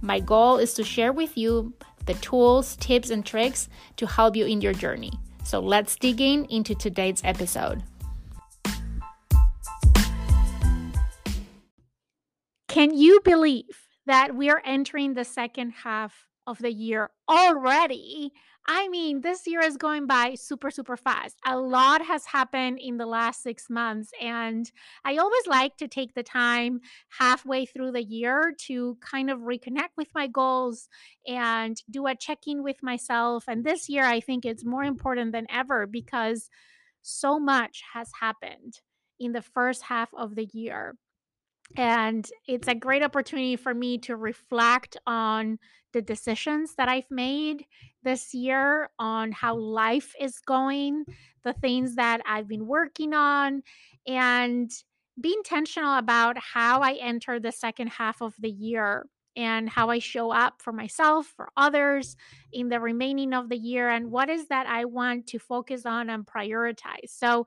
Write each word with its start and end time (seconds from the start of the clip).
My 0.00 0.20
goal 0.20 0.58
is 0.58 0.74
to 0.74 0.84
share 0.84 1.12
with 1.12 1.36
you 1.36 1.74
the 2.06 2.14
tools, 2.14 2.76
tips, 2.76 3.10
and 3.10 3.26
tricks 3.26 3.68
to 3.96 4.06
help 4.06 4.36
you 4.36 4.46
in 4.46 4.60
your 4.60 4.72
journey. 4.72 5.12
So 5.44 5.60
let's 5.60 5.96
dig 5.96 6.20
in 6.20 6.44
into 6.46 6.74
today's 6.74 7.20
episode. 7.24 7.82
Can 12.68 12.96
you 12.96 13.20
believe 13.24 13.88
that 14.06 14.36
we 14.36 14.50
are 14.50 14.62
entering 14.64 15.14
the 15.14 15.24
second 15.24 15.70
half 15.82 16.26
of 16.46 16.58
the 16.58 16.72
year 16.72 17.10
already? 17.28 18.32
I 18.70 18.86
mean, 18.88 19.22
this 19.22 19.46
year 19.46 19.62
is 19.62 19.78
going 19.78 20.06
by 20.06 20.34
super, 20.34 20.70
super 20.70 20.98
fast. 20.98 21.38
A 21.46 21.58
lot 21.58 22.04
has 22.04 22.26
happened 22.26 22.78
in 22.78 22.98
the 22.98 23.06
last 23.06 23.42
six 23.42 23.70
months. 23.70 24.10
And 24.20 24.70
I 25.06 25.16
always 25.16 25.46
like 25.46 25.78
to 25.78 25.88
take 25.88 26.12
the 26.12 26.22
time 26.22 26.80
halfway 27.18 27.64
through 27.64 27.92
the 27.92 28.04
year 28.04 28.52
to 28.66 28.98
kind 29.00 29.30
of 29.30 29.40
reconnect 29.40 29.96
with 29.96 30.08
my 30.14 30.26
goals 30.26 30.86
and 31.26 31.80
do 31.90 32.06
a 32.06 32.14
check 32.14 32.40
in 32.46 32.62
with 32.62 32.82
myself. 32.82 33.44
And 33.48 33.64
this 33.64 33.88
year, 33.88 34.04
I 34.04 34.20
think 34.20 34.44
it's 34.44 34.66
more 34.66 34.84
important 34.84 35.32
than 35.32 35.46
ever 35.50 35.86
because 35.86 36.50
so 37.00 37.40
much 37.40 37.82
has 37.94 38.10
happened 38.20 38.80
in 39.18 39.32
the 39.32 39.42
first 39.42 39.84
half 39.84 40.10
of 40.14 40.34
the 40.34 40.44
year. 40.52 40.94
And 41.76 42.28
it's 42.46 42.66
a 42.68 42.74
great 42.74 43.02
opportunity 43.02 43.56
for 43.56 43.74
me 43.74 43.98
to 43.98 44.16
reflect 44.16 44.96
on 45.06 45.58
the 45.92 46.02
decisions 46.02 46.74
that 46.74 46.88
I've 46.88 47.10
made 47.10 47.66
this 48.02 48.34
year 48.34 48.90
on 48.98 49.32
how 49.32 49.56
life 49.56 50.14
is 50.20 50.38
going, 50.40 51.04
the 51.44 51.52
things 51.52 51.94
that 51.96 52.20
I've 52.26 52.48
been 52.48 52.66
working 52.66 53.14
on, 53.14 53.62
and 54.06 54.70
be 55.20 55.32
intentional 55.34 55.96
about 55.98 56.38
how 56.38 56.80
I 56.80 56.94
enter 56.94 57.40
the 57.40 57.52
second 57.52 57.88
half 57.88 58.22
of 58.22 58.34
the 58.38 58.50
year 58.50 59.06
and 59.36 59.68
how 59.68 59.88
I 59.90 59.98
show 60.00 60.32
up 60.32 60.60
for 60.60 60.72
myself, 60.72 61.26
for 61.36 61.50
others 61.56 62.16
in 62.52 62.68
the 62.70 62.80
remaining 62.80 63.32
of 63.32 63.48
the 63.48 63.56
year, 63.56 63.88
and 63.88 64.10
what 64.10 64.28
is 64.28 64.48
that 64.48 64.66
I 64.66 64.84
want 64.84 65.28
to 65.28 65.38
focus 65.38 65.86
on 65.86 66.10
and 66.10 66.26
prioritize. 66.26 67.10
So, 67.10 67.46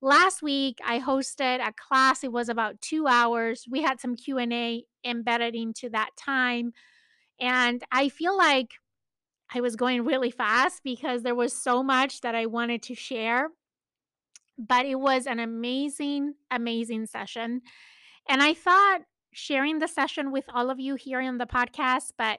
last 0.00 0.42
week 0.42 0.78
I 0.84 1.00
hosted 1.00 1.66
a 1.66 1.72
class. 1.72 2.22
It 2.24 2.32
was 2.32 2.48
about 2.48 2.80
two 2.80 3.06
hours. 3.06 3.64
We 3.70 3.82
had 3.82 4.00
some 4.00 4.16
Q 4.16 4.38
and 4.38 4.52
A 4.52 4.84
embedded 5.04 5.54
into 5.54 5.88
that 5.90 6.10
time, 6.18 6.72
and 7.40 7.82
I 7.92 8.08
feel 8.08 8.36
like 8.36 8.70
I 9.54 9.60
was 9.60 9.76
going 9.76 10.04
really 10.04 10.30
fast 10.30 10.82
because 10.82 11.22
there 11.22 11.34
was 11.34 11.52
so 11.52 11.82
much 11.82 12.20
that 12.22 12.34
I 12.34 12.46
wanted 12.46 12.82
to 12.84 12.94
share. 12.94 13.48
But 14.58 14.86
it 14.86 14.96
was 14.96 15.26
an 15.26 15.38
amazing, 15.38 16.34
amazing 16.50 17.06
session. 17.06 17.60
And 18.28 18.42
I 18.42 18.54
thought 18.54 19.02
sharing 19.32 19.78
the 19.78 19.86
session 19.86 20.32
with 20.32 20.44
all 20.52 20.70
of 20.70 20.80
you 20.80 20.94
here 20.94 21.20
on 21.20 21.36
the 21.36 21.46
podcast, 21.46 22.12
but 22.16 22.38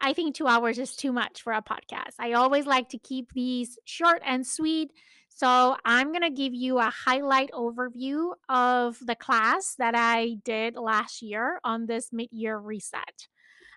I 0.00 0.14
think 0.14 0.34
two 0.34 0.46
hours 0.46 0.78
is 0.78 0.96
too 0.96 1.12
much 1.12 1.42
for 1.42 1.52
a 1.52 1.62
podcast. 1.62 2.14
I 2.18 2.32
always 2.32 2.66
like 2.66 2.88
to 2.90 2.98
keep 2.98 3.32
these 3.34 3.78
short 3.84 4.22
and 4.24 4.46
sweet. 4.46 4.90
So 5.36 5.76
I'm 5.84 6.12
going 6.12 6.22
to 6.22 6.30
give 6.30 6.54
you 6.54 6.78
a 6.78 6.88
highlight 6.88 7.50
overview 7.52 8.32
of 8.48 8.96
the 9.02 9.14
class 9.14 9.74
that 9.78 9.94
I 9.94 10.38
did 10.46 10.76
last 10.76 11.20
year 11.20 11.60
on 11.62 11.84
this 11.84 12.08
mid 12.10 12.28
year 12.32 12.56
reset. 12.56 13.28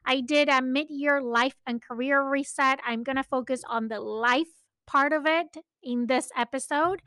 I 0.05 0.21
did 0.21 0.47
a 0.47 0.61
mid 0.61 0.89
year 0.89 1.21
life 1.21 1.55
and 1.67 1.81
career 1.81 2.23
reset. 2.23 2.79
I'm 2.85 3.03
going 3.03 3.17
to 3.17 3.23
focus 3.23 3.61
on 3.67 3.89
the 3.89 3.99
life 3.99 4.47
part 4.87 5.11
of 5.11 5.25
it 5.25 5.57
in 5.83 6.07
this 6.07 6.31
episode. 6.33 7.01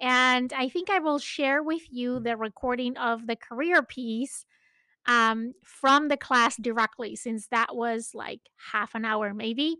And 0.00 0.54
I 0.54 0.70
think 0.70 0.88
I 0.88 1.00
will 1.00 1.18
share 1.18 1.62
with 1.62 1.82
you 1.90 2.18
the 2.18 2.38
recording 2.38 2.96
of 2.96 3.26
the 3.26 3.36
career 3.36 3.82
piece 3.82 4.46
um, 5.04 5.52
from 5.62 6.08
the 6.08 6.16
class 6.16 6.56
directly, 6.56 7.14
since 7.14 7.48
that 7.48 7.76
was 7.76 8.12
like 8.14 8.40
half 8.72 8.94
an 8.94 9.04
hour 9.04 9.34
maybe. 9.34 9.76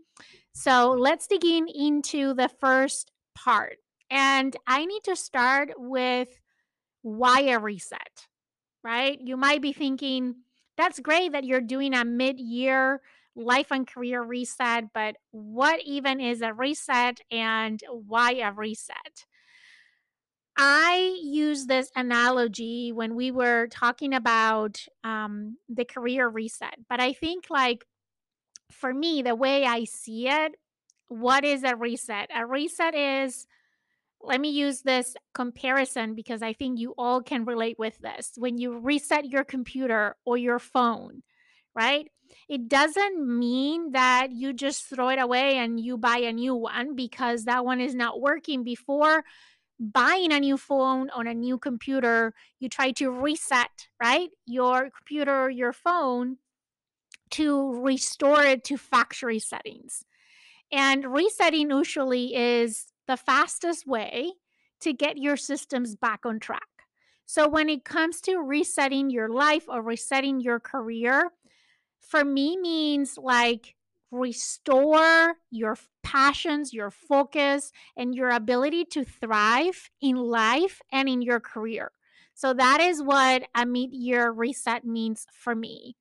So 0.53 0.91
let's 0.91 1.25
dig 1.25 1.43
in 1.43 1.67
into 1.67 2.35
the 2.35 2.51
first 2.59 3.11
part. 3.33 3.77
And 4.09 4.55
I 4.67 4.85
need 4.85 5.03
to 5.03 5.15
start 5.15 5.71
with 5.77 6.29
why 7.01 7.41
a 7.41 7.59
reset, 7.59 8.27
right? 8.83 9.19
You 9.21 9.37
might 9.37 9.61
be 9.61 9.73
thinking, 9.73 10.35
that's 10.77 10.99
great 10.99 11.33
that 11.33 11.43
you're 11.43 11.61
doing 11.61 11.93
a 11.93 12.05
mid 12.05 12.39
year 12.39 13.01
life 13.35 13.71
and 13.71 13.87
career 13.87 14.21
reset, 14.21 14.85
but 14.93 15.15
what 15.31 15.79
even 15.85 16.19
is 16.19 16.41
a 16.41 16.53
reset 16.53 17.21
and 17.31 17.81
why 18.07 18.33
a 18.33 18.51
reset? 18.51 19.25
I 20.57 21.17
use 21.23 21.67
this 21.67 21.89
analogy 21.95 22.91
when 22.91 23.15
we 23.15 23.31
were 23.31 23.67
talking 23.67 24.13
about 24.13 24.83
um, 25.05 25.57
the 25.69 25.85
career 25.85 26.27
reset, 26.27 26.75
but 26.89 26.99
I 26.99 27.13
think, 27.13 27.45
like, 27.49 27.85
for 28.69 28.93
me, 28.93 29.21
the 29.21 29.35
way 29.35 29.63
I 29.63 29.85
see 29.85 30.27
it, 30.27 30.55
what 31.07 31.45
is 31.45 31.63
a 31.63 31.75
reset? 31.75 32.29
A 32.35 32.45
reset 32.45 32.93
is 32.93 33.47
let 34.21 34.41
me 34.41 34.49
use 34.49 34.81
this 34.81 35.15
comparison 35.33 36.13
because 36.13 36.41
I 36.41 36.53
think 36.53 36.79
you 36.79 36.93
all 36.97 37.21
can 37.21 37.45
relate 37.45 37.79
with 37.79 37.97
this. 37.99 38.33
When 38.37 38.57
you 38.57 38.77
reset 38.77 39.25
your 39.25 39.43
computer 39.43 40.15
or 40.25 40.37
your 40.37 40.59
phone, 40.59 41.23
right? 41.73 42.09
It 42.47 42.67
doesn't 42.67 43.25
mean 43.25 43.93
that 43.93 44.31
you 44.31 44.53
just 44.53 44.85
throw 44.85 45.09
it 45.09 45.19
away 45.19 45.57
and 45.57 45.79
you 45.79 45.97
buy 45.97 46.17
a 46.17 46.33
new 46.33 46.55
one 46.55 46.95
because 46.95 47.45
that 47.45 47.65
one 47.65 47.79
is 47.79 47.95
not 47.95 48.21
working. 48.21 48.63
Before 48.63 49.23
buying 49.79 50.33
a 50.33 50.39
new 50.39 50.57
phone 50.57 51.09
on 51.11 51.25
a 51.25 51.33
new 51.33 51.57
computer, 51.57 52.33
you 52.59 52.69
try 52.69 52.91
to 52.91 53.09
reset, 53.09 53.87
right? 54.01 54.29
Your 54.45 54.89
computer, 54.89 55.45
or 55.45 55.49
your 55.49 55.73
phone 55.73 56.37
to 57.31 57.81
restore 57.81 58.43
it 58.43 58.63
to 58.65 58.77
factory 58.77 59.39
settings. 59.39 60.03
And 60.71 61.05
resetting 61.05 61.71
usually 61.71 62.35
is 62.35 62.88
the 63.09 63.17
fastest 63.17 63.87
way 63.87 64.33
to 64.79 64.93
get 64.93 65.17
your 65.17 65.35
systems 65.35 65.95
back 65.95 66.27
on 66.27 66.39
track. 66.39 66.61
So, 67.25 67.49
when 67.49 67.67
it 67.67 67.83
comes 67.83 68.21
to 68.21 68.37
resetting 68.37 69.09
your 69.09 69.29
life 69.29 69.65
or 69.67 69.81
resetting 69.81 70.39
your 70.39 70.59
career, 70.59 71.31
for 71.99 72.23
me 72.23 72.55
means 72.55 73.17
like 73.17 73.75
restore 74.11 75.35
your 75.49 75.75
passions, 76.03 76.71
your 76.71 76.91
focus, 76.91 77.71
and 77.97 78.13
your 78.13 78.29
ability 78.29 78.85
to 78.85 79.03
thrive 79.03 79.89
in 80.01 80.15
life 80.15 80.79
and 80.91 81.09
in 81.09 81.23
your 81.23 81.39
career. 81.39 81.91
So, 82.35 82.53
that 82.53 82.79
is 82.79 83.01
what 83.01 83.47
a 83.55 83.65
mid 83.65 83.91
year 83.91 84.31
reset 84.31 84.85
means 84.85 85.25
for 85.33 85.55
me. 85.55 85.95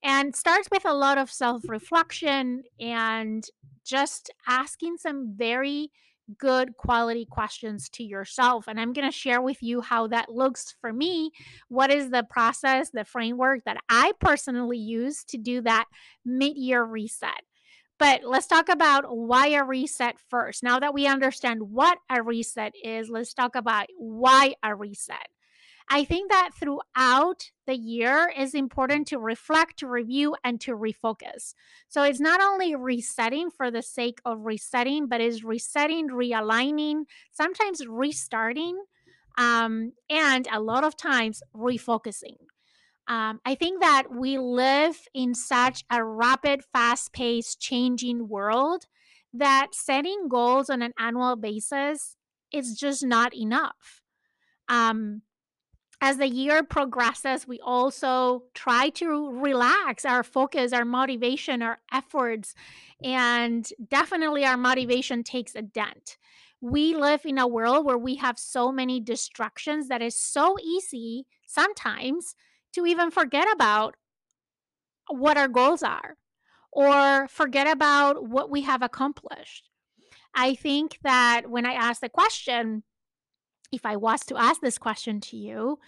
And 0.00 0.36
starts 0.36 0.68
with 0.70 0.84
a 0.84 0.94
lot 0.94 1.18
of 1.18 1.28
self 1.28 1.68
reflection 1.68 2.62
and 2.78 3.44
just 3.84 4.30
asking 4.46 4.98
some 4.98 5.34
very 5.36 5.90
good 6.38 6.76
quality 6.76 7.26
questions 7.28 7.88
to 7.90 8.04
yourself. 8.04 8.66
And 8.68 8.80
I'm 8.80 8.92
going 8.92 9.08
to 9.08 9.16
share 9.16 9.40
with 9.40 9.62
you 9.62 9.80
how 9.80 10.06
that 10.08 10.30
looks 10.30 10.74
for 10.80 10.92
me. 10.92 11.30
What 11.68 11.90
is 11.90 12.10
the 12.10 12.24
process, 12.24 12.90
the 12.90 13.04
framework 13.04 13.64
that 13.64 13.78
I 13.88 14.12
personally 14.20 14.78
use 14.78 15.24
to 15.24 15.38
do 15.38 15.60
that 15.62 15.86
mid 16.24 16.56
year 16.56 16.84
reset? 16.84 17.42
But 17.98 18.22
let's 18.24 18.46
talk 18.48 18.68
about 18.68 19.16
why 19.16 19.48
a 19.48 19.62
reset 19.62 20.16
first. 20.28 20.62
Now 20.62 20.80
that 20.80 20.94
we 20.94 21.06
understand 21.06 21.62
what 21.62 21.98
a 22.10 22.22
reset 22.22 22.72
is, 22.82 23.08
let's 23.08 23.32
talk 23.32 23.54
about 23.54 23.86
why 23.96 24.54
a 24.62 24.74
reset. 24.74 25.28
I 25.88 26.04
think 26.04 26.30
that 26.30 26.50
throughout 26.54 27.50
the 27.66 27.76
year 27.76 28.32
is 28.36 28.54
important 28.54 29.06
to 29.08 29.18
reflect, 29.18 29.78
to 29.80 29.86
review, 29.86 30.34
and 30.42 30.60
to 30.62 30.72
refocus. 30.72 31.54
So 31.88 32.02
it's 32.02 32.20
not 32.20 32.42
only 32.42 32.74
resetting 32.74 33.50
for 33.50 33.70
the 33.70 33.82
sake 33.82 34.20
of 34.24 34.46
resetting, 34.46 35.06
but 35.06 35.20
is 35.20 35.44
resetting, 35.44 36.08
realigning, 36.08 37.04
sometimes 37.30 37.86
restarting, 37.86 38.84
um, 39.38 39.92
and 40.08 40.48
a 40.50 40.60
lot 40.60 40.84
of 40.84 40.96
times 40.96 41.42
refocusing. 41.54 42.36
Um, 43.08 43.40
I 43.44 43.54
think 43.54 43.80
that 43.80 44.04
we 44.10 44.38
live 44.38 44.96
in 45.12 45.34
such 45.34 45.84
a 45.90 46.04
rapid, 46.04 46.62
fast 46.72 47.12
paced, 47.12 47.60
changing 47.60 48.28
world 48.28 48.86
that 49.34 49.68
setting 49.72 50.28
goals 50.28 50.70
on 50.70 50.82
an 50.82 50.92
annual 50.98 51.36
basis 51.36 52.16
is 52.52 52.76
just 52.76 53.04
not 53.04 53.34
enough. 53.34 54.02
Um, 54.68 55.22
as 56.02 56.16
the 56.16 56.28
year 56.28 56.64
progresses, 56.64 57.46
we 57.46 57.60
also 57.60 58.42
try 58.54 58.88
to 58.88 59.30
relax 59.40 60.04
our 60.04 60.24
focus, 60.24 60.72
our 60.72 60.84
motivation, 60.84 61.62
our 61.62 61.78
efforts, 61.92 62.56
and 63.04 63.68
definitely 63.88 64.44
our 64.44 64.56
motivation 64.56 65.22
takes 65.22 65.54
a 65.54 65.62
dent. 65.62 66.18
We 66.60 66.96
live 66.96 67.24
in 67.24 67.38
a 67.38 67.46
world 67.46 67.86
where 67.86 67.96
we 67.98 68.16
have 68.16 68.36
so 68.36 68.72
many 68.72 68.98
distractions 68.98 69.86
that 69.88 70.02
it's 70.02 70.20
so 70.20 70.56
easy 70.60 71.24
sometimes 71.46 72.34
to 72.72 72.84
even 72.84 73.12
forget 73.12 73.46
about 73.52 73.94
what 75.08 75.38
our 75.38 75.48
goals 75.48 75.84
are 75.84 76.16
or 76.72 77.28
forget 77.28 77.68
about 77.68 78.28
what 78.28 78.50
we 78.50 78.62
have 78.62 78.82
accomplished. 78.82 79.70
I 80.34 80.56
think 80.56 80.98
that 81.04 81.42
when 81.48 81.64
I 81.64 81.74
ask 81.74 82.00
the 82.00 82.08
question, 82.08 82.82
if 83.72 83.86
I 83.86 83.96
was 83.96 84.20
to 84.26 84.36
ask 84.36 84.60
this 84.60 84.78
question 84.78 85.20
to 85.22 85.36
you, 85.36 85.78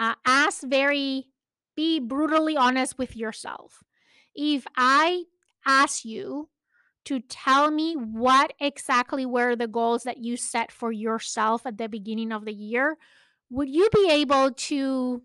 uh, 0.00 0.14
ask 0.26 0.62
very, 0.62 1.28
be 1.76 2.00
brutally 2.00 2.56
honest 2.56 2.98
with 2.98 3.16
yourself. 3.16 3.84
If 4.34 4.66
I 4.76 5.24
ask 5.64 6.04
you 6.04 6.48
to 7.04 7.20
tell 7.20 7.70
me 7.70 7.94
what 7.94 8.52
exactly 8.60 9.24
were 9.24 9.56
the 9.56 9.68
goals 9.68 10.02
that 10.02 10.18
you 10.18 10.36
set 10.36 10.70
for 10.70 10.92
yourself 10.92 11.64
at 11.64 11.78
the 11.78 11.88
beginning 11.88 12.32
of 12.32 12.44
the 12.44 12.52
year, 12.52 12.98
would 13.50 13.68
you 13.68 13.88
be 13.94 14.10
able 14.10 14.50
to 14.52 15.22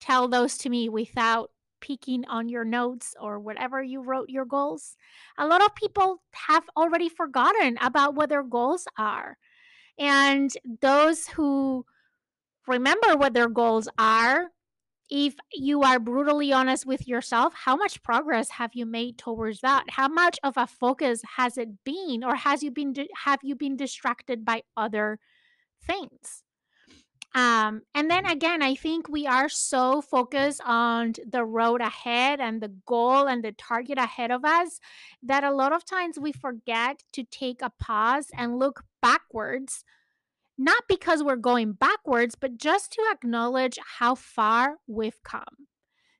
tell 0.00 0.28
those 0.28 0.56
to 0.58 0.68
me 0.68 0.88
without 0.88 1.50
peeking 1.80 2.24
on 2.26 2.48
your 2.48 2.64
notes 2.64 3.14
or 3.20 3.38
whatever 3.40 3.82
you 3.82 4.00
wrote 4.02 4.28
your 4.28 4.44
goals? 4.44 4.96
A 5.38 5.46
lot 5.46 5.64
of 5.64 5.74
people 5.74 6.22
have 6.32 6.64
already 6.76 7.08
forgotten 7.08 7.76
about 7.80 8.14
what 8.14 8.28
their 8.28 8.44
goals 8.44 8.86
are. 8.98 9.36
And 9.98 10.50
those 10.80 11.28
who 11.28 11.86
remember 12.66 13.16
what 13.16 13.34
their 13.34 13.48
goals 13.48 13.88
are, 13.98 14.50
if 15.10 15.36
you 15.52 15.82
are 15.82 16.00
brutally 16.00 16.52
honest 16.52 16.86
with 16.86 17.08
yourself, 17.08 17.54
how 17.54 17.76
much 17.76 18.02
progress 18.02 18.50
have 18.50 18.72
you 18.74 18.86
made 18.86 19.18
towards 19.18 19.60
that? 19.60 19.84
How 19.90 20.08
much 20.08 20.38
of 20.44 20.56
a 20.56 20.66
focus 20.66 21.22
has 21.36 21.58
it 21.58 21.84
been 21.84 22.24
or 22.24 22.36
has 22.36 22.62
you 22.62 22.72
been 22.72 22.94
have 23.24 23.40
you 23.42 23.54
been 23.56 23.76
distracted 23.76 24.44
by 24.44 24.62
other 24.76 25.20
things? 25.82 26.44
Um, 27.34 27.82
and 27.94 28.10
then 28.10 28.24
again, 28.24 28.62
I 28.62 28.74
think 28.74 29.08
we 29.08 29.26
are 29.26 29.50
so 29.50 30.00
focused 30.00 30.62
on 30.64 31.12
the 31.28 31.44
road 31.44 31.82
ahead 31.82 32.40
and 32.40 32.62
the 32.62 32.72
goal 32.86 33.26
and 33.26 33.44
the 33.44 33.52
target 33.52 33.98
ahead 33.98 34.30
of 34.30 34.44
us 34.44 34.80
that 35.22 35.44
a 35.44 35.52
lot 35.52 35.74
of 35.74 35.84
times 35.84 36.18
we 36.18 36.32
forget 36.32 37.02
to 37.12 37.24
take 37.24 37.60
a 37.60 37.72
pause 37.78 38.28
and 38.34 38.58
look 38.58 38.84
backwards 39.02 39.84
not 40.58 40.84
because 40.88 41.22
we're 41.22 41.36
going 41.36 41.72
backwards, 41.72 42.34
but 42.34 42.56
just 42.56 42.92
to 42.92 43.02
acknowledge 43.12 43.78
how 43.98 44.14
far 44.14 44.76
we've 44.86 45.22
come. 45.22 45.68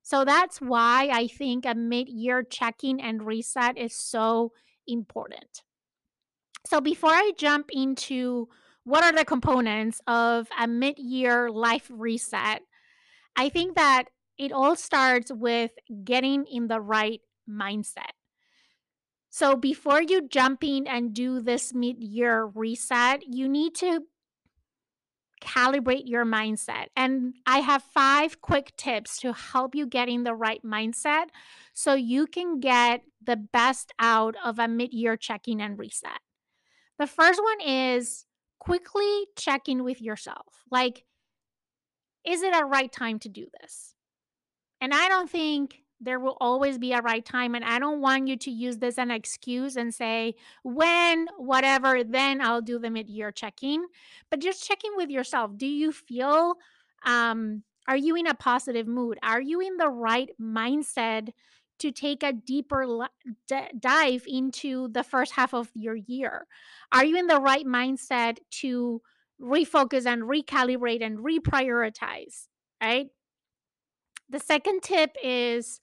So 0.02 0.24
that's 0.24 0.60
why 0.60 1.08
I 1.12 1.26
think 1.26 1.64
a 1.66 1.74
mid 1.74 2.08
year 2.08 2.42
checking 2.42 3.00
and 3.00 3.26
reset 3.26 3.78
is 3.78 3.94
so 3.94 4.52
important. 4.86 5.62
So 6.66 6.80
before 6.80 7.10
I 7.10 7.32
jump 7.36 7.70
into 7.72 8.48
what 8.86 9.02
are 9.02 9.12
the 9.12 9.24
components 9.24 10.00
of 10.06 10.46
a 10.56 10.68
mid 10.68 10.96
year 10.96 11.50
life 11.50 11.90
reset, 11.90 12.62
I 13.34 13.48
think 13.48 13.74
that 13.74 14.04
it 14.38 14.52
all 14.52 14.76
starts 14.76 15.32
with 15.32 15.72
getting 16.04 16.46
in 16.46 16.68
the 16.68 16.80
right 16.80 17.20
mindset. 17.50 18.14
So 19.28 19.56
before 19.56 20.00
you 20.00 20.28
jump 20.28 20.62
in 20.62 20.86
and 20.86 21.12
do 21.12 21.40
this 21.40 21.74
mid 21.74 22.00
year 22.00 22.46
reset, 22.46 23.24
you 23.26 23.48
need 23.48 23.74
to 23.74 24.02
calibrate 25.42 26.04
your 26.06 26.24
mindset. 26.24 26.86
And 26.94 27.34
I 27.44 27.58
have 27.58 27.82
five 27.82 28.40
quick 28.40 28.72
tips 28.76 29.18
to 29.18 29.32
help 29.32 29.74
you 29.74 29.86
get 29.86 30.08
in 30.08 30.22
the 30.22 30.34
right 30.34 30.62
mindset 30.64 31.24
so 31.74 31.94
you 31.94 32.28
can 32.28 32.60
get 32.60 33.02
the 33.20 33.36
best 33.36 33.92
out 33.98 34.36
of 34.44 34.60
a 34.60 34.68
mid 34.68 34.92
year 34.92 35.16
check 35.16 35.48
in 35.48 35.60
and 35.60 35.76
reset. 35.76 36.20
The 37.00 37.08
first 37.08 37.42
one 37.42 37.60
is 37.60 38.25
quickly 38.66 39.26
check 39.36 39.68
in 39.68 39.84
with 39.84 40.02
yourself. 40.02 40.64
Like, 40.70 41.04
is 42.26 42.42
it 42.42 42.52
a 42.52 42.64
right 42.64 42.90
time 42.90 43.20
to 43.20 43.28
do 43.28 43.46
this? 43.60 43.94
And 44.80 44.92
I 44.92 45.08
don't 45.08 45.30
think 45.30 45.84
there 46.00 46.18
will 46.18 46.36
always 46.40 46.76
be 46.76 46.92
a 46.92 47.00
right 47.00 47.24
time. 47.24 47.54
And 47.54 47.64
I 47.64 47.78
don't 47.78 48.00
want 48.00 48.26
you 48.26 48.36
to 48.36 48.50
use 48.50 48.78
this 48.78 48.98
as 48.98 49.02
an 49.04 49.12
excuse 49.12 49.76
and 49.76 49.94
say, 49.94 50.34
when, 50.64 51.28
whatever, 51.38 52.02
then 52.02 52.40
I'll 52.40 52.60
do 52.60 52.80
the 52.80 52.90
mid 52.90 53.08
year 53.08 53.30
checking. 53.30 53.86
But 54.30 54.40
just 54.40 54.66
checking 54.66 54.96
with 54.96 55.10
yourself. 55.10 55.52
Do 55.56 55.66
you 55.66 55.92
feel, 55.92 56.56
um, 57.04 57.62
are 57.86 57.96
you 57.96 58.16
in 58.16 58.26
a 58.26 58.34
positive 58.34 58.88
mood? 58.88 59.18
Are 59.22 59.40
you 59.40 59.60
in 59.60 59.76
the 59.76 59.88
right 59.88 60.30
mindset 60.42 61.28
to 61.78 61.92
take 61.92 62.22
a 62.22 62.32
deeper 62.32 63.08
d- 63.48 63.60
dive 63.78 64.24
into 64.26 64.88
the 64.88 65.02
first 65.02 65.32
half 65.32 65.54
of 65.54 65.70
your 65.74 65.96
year? 65.96 66.46
Are 66.92 67.04
you 67.04 67.16
in 67.16 67.26
the 67.26 67.40
right 67.40 67.66
mindset 67.66 68.38
to 68.62 69.02
refocus 69.40 70.06
and 70.06 70.22
recalibrate 70.22 71.04
and 71.04 71.18
reprioritize? 71.18 72.48
Right. 72.82 73.08
The 74.28 74.40
second 74.40 74.82
tip 74.82 75.16
is 75.22 75.80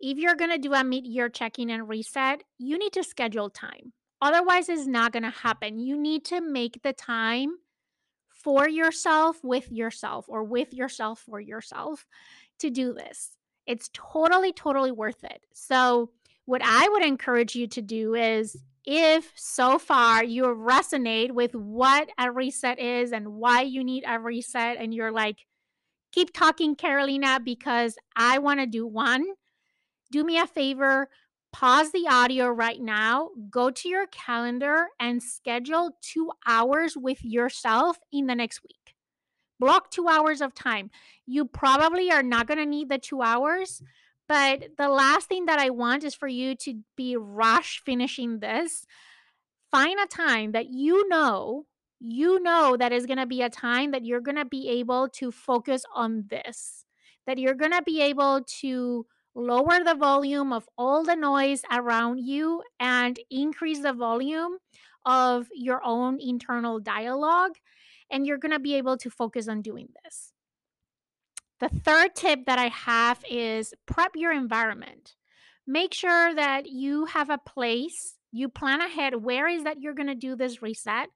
if 0.00 0.18
you're 0.18 0.36
going 0.36 0.50
to 0.50 0.58
do 0.58 0.74
a 0.74 0.84
mid 0.84 1.06
year 1.06 1.28
check 1.28 1.58
in 1.58 1.70
and 1.70 1.88
reset, 1.88 2.42
you 2.58 2.78
need 2.78 2.92
to 2.92 3.02
schedule 3.02 3.50
time. 3.50 3.92
Otherwise, 4.20 4.68
it's 4.68 4.86
not 4.86 5.12
going 5.12 5.22
to 5.22 5.30
happen. 5.30 5.78
You 5.78 6.00
need 6.00 6.24
to 6.26 6.40
make 6.40 6.82
the 6.82 6.92
time 6.92 7.56
for 8.30 8.68
yourself 8.68 9.38
with 9.42 9.70
yourself 9.70 10.26
or 10.28 10.44
with 10.44 10.72
yourself 10.72 11.20
for 11.20 11.40
yourself 11.40 12.06
to 12.58 12.70
do 12.70 12.92
this. 12.92 13.32
It's 13.66 13.90
totally, 13.92 14.52
totally 14.52 14.92
worth 14.92 15.24
it. 15.24 15.42
So, 15.52 16.10
what 16.46 16.60
I 16.62 16.88
would 16.88 17.02
encourage 17.02 17.54
you 17.54 17.66
to 17.68 17.80
do 17.80 18.14
is 18.14 18.56
if 18.84 19.32
so 19.34 19.78
far 19.78 20.22
you 20.22 20.44
resonate 20.44 21.32
with 21.32 21.54
what 21.54 22.10
a 22.18 22.30
reset 22.30 22.78
is 22.78 23.12
and 23.12 23.34
why 23.34 23.62
you 23.62 23.82
need 23.82 24.04
a 24.06 24.20
reset, 24.20 24.76
and 24.78 24.92
you're 24.92 25.12
like, 25.12 25.46
keep 26.12 26.34
talking, 26.34 26.76
Carolina, 26.76 27.40
because 27.42 27.96
I 28.14 28.38
want 28.38 28.60
to 28.60 28.66
do 28.66 28.86
one 28.86 29.24
do 30.14 30.22
me 30.22 30.38
a 30.38 30.46
favor, 30.46 31.08
pause 31.52 31.90
the 31.90 32.06
audio 32.08 32.48
right 32.48 32.80
now, 32.80 33.30
go 33.50 33.68
to 33.68 33.88
your 33.88 34.06
calendar 34.06 34.86
and 35.00 35.20
schedule 35.20 35.96
two 36.00 36.30
hours 36.46 36.96
with 36.96 37.24
yourself 37.24 37.98
in 38.12 38.26
the 38.26 38.34
next 38.36 38.62
week. 38.62 38.83
Block 39.64 39.90
two 39.90 40.08
hours 40.08 40.42
of 40.42 40.54
time. 40.54 40.90
You 41.24 41.46
probably 41.46 42.10
are 42.10 42.22
not 42.22 42.46
going 42.46 42.58
to 42.58 42.66
need 42.66 42.90
the 42.90 42.98
two 42.98 43.22
hours, 43.22 43.80
mm. 43.80 43.86
but 44.28 44.76
the 44.76 44.90
last 44.90 45.26
thing 45.30 45.46
that 45.46 45.58
I 45.58 45.70
want 45.70 46.04
is 46.04 46.14
for 46.14 46.28
you 46.28 46.54
to 46.56 46.80
be 46.96 47.16
rush 47.16 47.80
finishing 47.82 48.40
this. 48.40 48.84
Find 49.70 49.98
a 49.98 50.06
time 50.06 50.52
that 50.52 50.68
you 50.68 51.08
know, 51.08 51.64
you 51.98 52.42
know 52.42 52.76
that 52.76 52.92
is 52.92 53.06
going 53.06 53.16
to 53.16 53.24
be 53.24 53.40
a 53.40 53.48
time 53.48 53.92
that 53.92 54.04
you're 54.04 54.20
going 54.20 54.36
to 54.36 54.44
be 54.44 54.68
able 54.68 55.08
to 55.14 55.32
focus 55.32 55.86
on 55.94 56.26
this, 56.28 56.84
that 57.26 57.38
you're 57.38 57.54
going 57.54 57.72
to 57.72 57.82
be 57.82 58.02
able 58.02 58.42
to 58.60 59.06
lower 59.34 59.82
the 59.82 59.94
volume 59.94 60.52
of 60.52 60.68
all 60.76 61.04
the 61.04 61.16
noise 61.16 61.62
around 61.72 62.18
you 62.18 62.62
and 62.78 63.18
increase 63.30 63.80
the 63.80 63.94
volume 63.94 64.58
of 65.06 65.48
your 65.54 65.80
own 65.82 66.18
internal 66.20 66.80
dialogue. 66.80 67.52
And 68.10 68.26
you're 68.26 68.38
going 68.38 68.52
to 68.52 68.58
be 68.58 68.74
able 68.74 68.96
to 68.98 69.10
focus 69.10 69.48
on 69.48 69.62
doing 69.62 69.88
this. 70.02 70.32
The 71.60 71.68
third 71.68 72.14
tip 72.14 72.46
that 72.46 72.58
I 72.58 72.68
have 72.68 73.24
is 73.30 73.74
prep 73.86 74.12
your 74.14 74.32
environment. 74.32 75.14
Make 75.66 75.94
sure 75.94 76.34
that 76.34 76.66
you 76.66 77.06
have 77.06 77.30
a 77.30 77.38
place, 77.38 78.18
you 78.32 78.48
plan 78.48 78.80
ahead 78.80 79.14
where 79.24 79.48
is 79.48 79.64
that 79.64 79.80
you're 79.80 79.94
going 79.94 80.08
to 80.08 80.14
do 80.14 80.36
this 80.36 80.60
reset, 80.60 81.08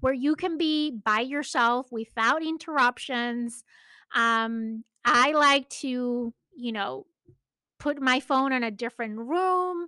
where 0.00 0.14
you 0.14 0.34
can 0.34 0.58
be 0.58 0.90
by 0.90 1.20
yourself 1.20 1.86
without 1.92 2.42
interruptions. 2.42 3.64
Um, 4.14 4.84
I 5.04 5.32
like 5.32 5.68
to, 5.80 6.32
you 6.56 6.72
know, 6.72 7.06
put 7.78 8.00
my 8.00 8.20
phone 8.20 8.52
in 8.52 8.62
a 8.62 8.70
different 8.70 9.18
room. 9.18 9.86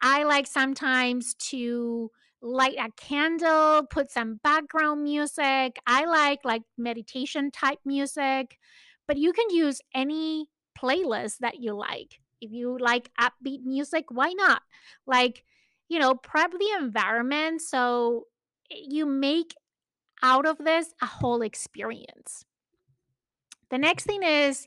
I 0.00 0.24
like 0.24 0.46
sometimes 0.46 1.34
to 1.50 2.10
light 2.42 2.76
a 2.78 2.90
candle, 2.96 3.86
put 3.88 4.10
some 4.10 4.40
background 4.42 5.02
music. 5.02 5.78
I 5.86 6.04
like 6.04 6.40
like 6.44 6.62
meditation 6.76 7.50
type 7.50 7.78
music, 7.84 8.58
but 9.06 9.16
you 9.16 9.32
can 9.32 9.50
use 9.50 9.80
any 9.94 10.48
playlist 10.78 11.38
that 11.38 11.60
you 11.60 11.74
like. 11.74 12.20
If 12.40 12.52
you 12.52 12.76
like 12.78 13.10
upbeat 13.20 13.64
music, 13.64 14.06
why 14.10 14.32
not? 14.32 14.62
Like, 15.06 15.42
you 15.88 15.98
know, 15.98 16.14
prep 16.14 16.52
the 16.52 16.76
environment 16.78 17.62
so 17.62 18.24
you 18.70 19.06
make 19.06 19.54
out 20.22 20.46
of 20.46 20.58
this 20.58 20.92
a 21.02 21.06
whole 21.06 21.42
experience. 21.42 22.44
The 23.70 23.78
next 23.78 24.04
thing 24.04 24.22
is 24.22 24.66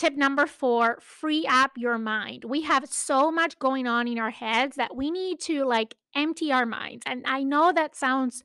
Tip 0.00 0.16
number 0.16 0.46
four 0.46 0.96
free 1.02 1.46
up 1.46 1.72
your 1.76 1.98
mind. 1.98 2.46
We 2.46 2.62
have 2.62 2.88
so 2.88 3.30
much 3.30 3.58
going 3.58 3.86
on 3.86 4.08
in 4.08 4.18
our 4.18 4.30
heads 4.30 4.76
that 4.76 4.96
we 4.96 5.10
need 5.10 5.40
to 5.40 5.66
like 5.66 5.94
empty 6.16 6.50
our 6.50 6.64
minds. 6.64 7.02
And 7.04 7.22
I 7.26 7.42
know 7.42 7.70
that 7.70 7.94
sounds 7.94 8.42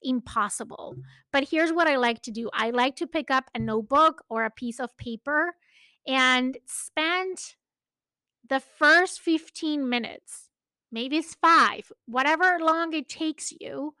impossible. 0.00 0.96
But 1.30 1.50
here's 1.50 1.74
what 1.74 1.86
I 1.88 1.96
like 1.96 2.22
to 2.22 2.30
do 2.30 2.48
I 2.54 2.70
like 2.70 2.96
to 2.96 3.06
pick 3.06 3.30
up 3.30 3.50
a 3.54 3.58
notebook 3.58 4.24
or 4.30 4.46
a 4.46 4.50
piece 4.50 4.80
of 4.80 4.96
paper 4.96 5.56
and 6.08 6.56
spend 6.64 7.36
the 8.48 8.60
first 8.60 9.20
15 9.20 9.86
minutes, 9.86 10.48
maybe 10.90 11.18
it's 11.18 11.34
five, 11.34 11.92
whatever 12.06 12.56
long 12.58 12.94
it 12.94 13.10
takes 13.10 13.52
you 13.60 13.94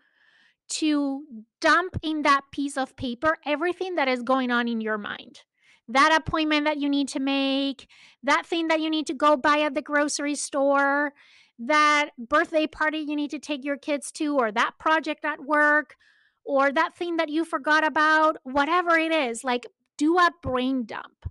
to 0.70 1.24
dump 1.60 1.98
in 2.00 2.22
that 2.22 2.44
piece 2.50 2.78
of 2.78 2.96
paper 2.96 3.36
everything 3.44 3.96
that 3.96 4.08
is 4.08 4.22
going 4.22 4.50
on 4.50 4.68
in 4.68 4.80
your 4.80 4.96
mind. 4.96 5.42
That 5.88 6.16
appointment 6.16 6.64
that 6.64 6.78
you 6.78 6.88
need 6.88 7.08
to 7.08 7.20
make, 7.20 7.88
that 8.22 8.46
thing 8.46 8.68
that 8.68 8.80
you 8.80 8.88
need 8.88 9.06
to 9.08 9.14
go 9.14 9.36
buy 9.36 9.60
at 9.60 9.74
the 9.74 9.82
grocery 9.82 10.34
store, 10.34 11.12
that 11.58 12.10
birthday 12.18 12.66
party 12.66 12.98
you 12.98 13.14
need 13.14 13.30
to 13.30 13.38
take 13.38 13.64
your 13.64 13.76
kids 13.76 14.10
to, 14.12 14.36
or 14.36 14.50
that 14.50 14.78
project 14.78 15.24
at 15.24 15.44
work, 15.44 15.96
or 16.44 16.72
that 16.72 16.96
thing 16.96 17.16
that 17.16 17.28
you 17.28 17.44
forgot 17.44 17.86
about, 17.86 18.36
whatever 18.44 18.96
it 18.96 19.12
is, 19.12 19.44
like 19.44 19.66
do 19.98 20.18
a 20.18 20.30
brain 20.42 20.84
dump. 20.84 21.30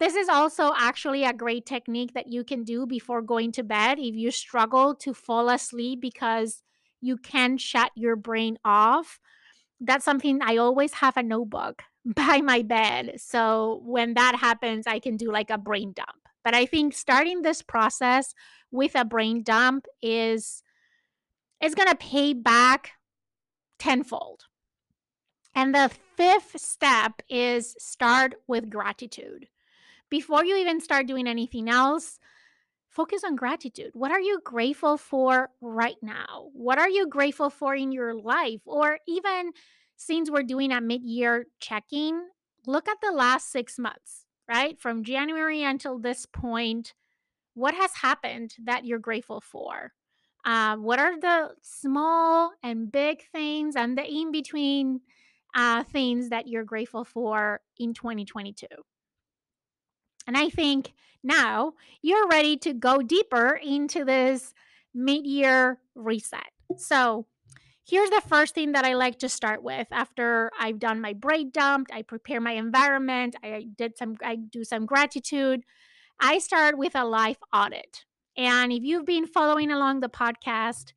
This 0.00 0.14
is 0.14 0.28
also 0.28 0.72
actually 0.76 1.24
a 1.24 1.32
great 1.32 1.64
technique 1.64 2.14
that 2.14 2.30
you 2.30 2.44
can 2.44 2.64
do 2.64 2.86
before 2.86 3.22
going 3.22 3.52
to 3.52 3.62
bed 3.62 3.98
if 3.98 4.14
you 4.14 4.30
struggle 4.30 4.94
to 4.96 5.14
fall 5.14 5.48
asleep 5.48 6.00
because 6.00 6.62
you 7.00 7.16
can 7.16 7.58
shut 7.58 7.90
your 7.94 8.16
brain 8.16 8.58
off. 8.64 9.18
That's 9.80 10.04
something 10.04 10.40
I 10.42 10.56
always 10.56 10.94
have 10.94 11.16
a 11.16 11.22
notebook 11.22 11.84
by 12.04 12.40
my 12.40 12.62
bed. 12.62 13.14
So 13.16 13.80
when 13.84 14.14
that 14.14 14.36
happens, 14.36 14.86
I 14.86 14.98
can 14.98 15.16
do 15.16 15.30
like 15.30 15.50
a 15.50 15.58
brain 15.58 15.92
dump. 15.92 16.28
But 16.42 16.54
I 16.54 16.66
think 16.66 16.94
starting 16.94 17.42
this 17.42 17.62
process 17.62 18.34
with 18.70 18.94
a 18.94 19.04
brain 19.04 19.42
dump 19.42 19.86
is 20.02 20.62
is 21.62 21.74
going 21.74 21.88
to 21.88 21.96
pay 21.96 22.34
back 22.34 22.92
tenfold. 23.78 24.44
And 25.54 25.74
the 25.74 25.90
fifth 26.16 26.60
step 26.60 27.22
is 27.28 27.74
start 27.78 28.34
with 28.46 28.68
gratitude. 28.68 29.48
Before 30.10 30.44
you 30.44 30.56
even 30.56 30.80
start 30.80 31.06
doing 31.06 31.26
anything 31.26 31.70
else, 31.70 32.18
focus 32.90 33.22
on 33.24 33.36
gratitude. 33.36 33.92
What 33.94 34.10
are 34.10 34.20
you 34.20 34.40
grateful 34.44 34.98
for 34.98 35.50
right 35.60 35.96
now? 36.02 36.50
What 36.52 36.78
are 36.78 36.88
you 36.88 37.08
grateful 37.08 37.50
for 37.50 37.74
in 37.74 37.92
your 37.92 38.14
life? 38.14 38.60
Or 38.66 38.98
even 39.08 39.52
since 39.96 40.30
we're 40.30 40.42
doing 40.42 40.72
a 40.72 40.80
mid 40.80 41.04
year 41.04 41.46
checking, 41.60 42.28
look 42.66 42.88
at 42.88 42.98
the 43.02 43.12
last 43.12 43.50
six 43.50 43.78
months, 43.78 44.26
right? 44.48 44.78
From 44.80 45.04
January 45.04 45.62
until 45.62 45.98
this 45.98 46.26
point, 46.26 46.94
what 47.54 47.74
has 47.74 47.94
happened 47.94 48.54
that 48.64 48.84
you're 48.84 48.98
grateful 48.98 49.40
for? 49.40 49.92
Uh, 50.44 50.76
what 50.76 50.98
are 50.98 51.18
the 51.18 51.50
small 51.62 52.52
and 52.62 52.92
big 52.92 53.22
things 53.32 53.76
and 53.76 53.96
the 53.96 54.04
in 54.04 54.30
between 54.30 55.00
uh, 55.54 55.82
things 55.84 56.28
that 56.28 56.48
you're 56.48 56.64
grateful 56.64 57.04
for 57.04 57.60
in 57.78 57.94
2022? 57.94 58.66
And 60.26 60.36
I 60.36 60.48
think 60.48 60.92
now 61.22 61.74
you're 62.02 62.28
ready 62.28 62.56
to 62.58 62.74
go 62.74 63.00
deeper 63.00 63.58
into 63.62 64.04
this 64.04 64.52
mid 64.94 65.26
year 65.26 65.78
reset. 65.94 66.50
So, 66.76 67.26
here's 67.86 68.10
the 68.10 68.22
first 68.26 68.54
thing 68.54 68.72
that 68.72 68.84
I 68.84 68.94
like 68.94 69.18
to 69.20 69.28
start 69.28 69.62
with 69.62 69.86
after 69.90 70.50
I've 70.58 70.78
done 70.78 71.00
my 71.00 71.12
brain 71.12 71.50
dump, 71.52 71.88
I 71.92 72.02
prepare 72.02 72.40
my 72.40 72.52
environment, 72.52 73.36
I 73.42 73.66
did 73.76 73.96
some 73.96 74.16
I 74.24 74.36
do 74.36 74.64
some 74.64 74.86
gratitude. 74.86 75.62
I 76.20 76.38
start 76.38 76.78
with 76.78 76.94
a 76.94 77.04
life 77.04 77.38
audit. 77.52 78.04
And 78.36 78.72
if 78.72 78.82
you've 78.82 79.04
been 79.04 79.26
following 79.26 79.70
along 79.70 80.00
the 80.00 80.08
podcast, 80.08 80.92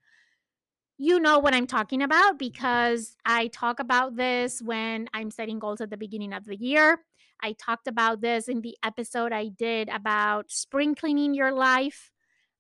you 0.98 1.20
know 1.20 1.40
what 1.40 1.54
I'm 1.54 1.68
talking 1.68 2.02
about 2.02 2.40
because 2.40 3.16
I 3.26 3.48
talk 3.48 3.80
about 3.80 4.16
this 4.16 4.62
when 4.62 5.08
I'm 5.14 5.30
setting 5.30 5.60
goals 5.60 5.82
at 5.82 5.90
the 5.90 5.98
beginning 5.98 6.34
of 6.34 6.46
the 6.46 6.56
year. 6.56 7.04
I 7.42 7.54
talked 7.54 7.88
about 7.88 8.22
this 8.22 8.48
in 8.48 8.62
the 8.62 8.76
episode 8.84 9.32
I 9.32 9.50
did 9.50 9.90
about 9.90 10.52
spring 10.52 10.96
cleaning 10.96 11.36
your 11.36 11.52
life. 11.52 12.12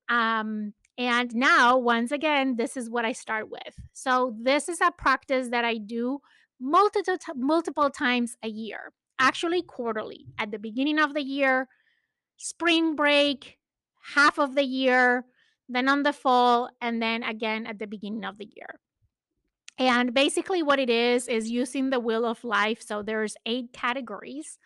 Um, 0.07 0.73
and 0.97 1.35
now, 1.35 1.77
once 1.77 2.11
again, 2.11 2.55
this 2.55 2.75
is 2.75 2.89
what 2.89 3.05
I 3.05 3.11
start 3.11 3.49
with. 3.49 3.79
So, 3.93 4.35
this 4.39 4.67
is 4.67 4.81
a 4.81 4.91
practice 4.91 5.49
that 5.49 5.63
I 5.63 5.77
do 5.77 6.19
multiple, 6.59 7.17
multiple 7.35 7.89
times 7.89 8.35
a 8.41 8.47
year, 8.47 8.93
actually, 9.19 9.61
quarterly. 9.61 10.25
At 10.39 10.51
the 10.51 10.57
beginning 10.57 10.97
of 10.97 11.13
the 11.13 11.23
year, 11.23 11.67
spring 12.37 12.95
break, 12.95 13.59
half 14.15 14.39
of 14.39 14.55
the 14.55 14.63
year, 14.63 15.25
then 15.69 15.87
on 15.87 16.03
the 16.03 16.13
fall, 16.13 16.69
and 16.81 17.01
then 17.01 17.21
again 17.21 17.67
at 17.67 17.77
the 17.77 17.87
beginning 17.87 18.25
of 18.25 18.37
the 18.39 18.49
year. 18.55 18.79
And 19.77 20.13
basically, 20.13 20.63
what 20.63 20.79
it 20.79 20.89
is 20.89 21.27
is 21.27 21.51
using 21.51 21.91
the 21.91 21.99
wheel 21.99 22.25
of 22.25 22.43
life. 22.43 22.81
So 22.81 23.03
there's 23.03 23.35
eight 23.45 23.71
categories 23.71 24.57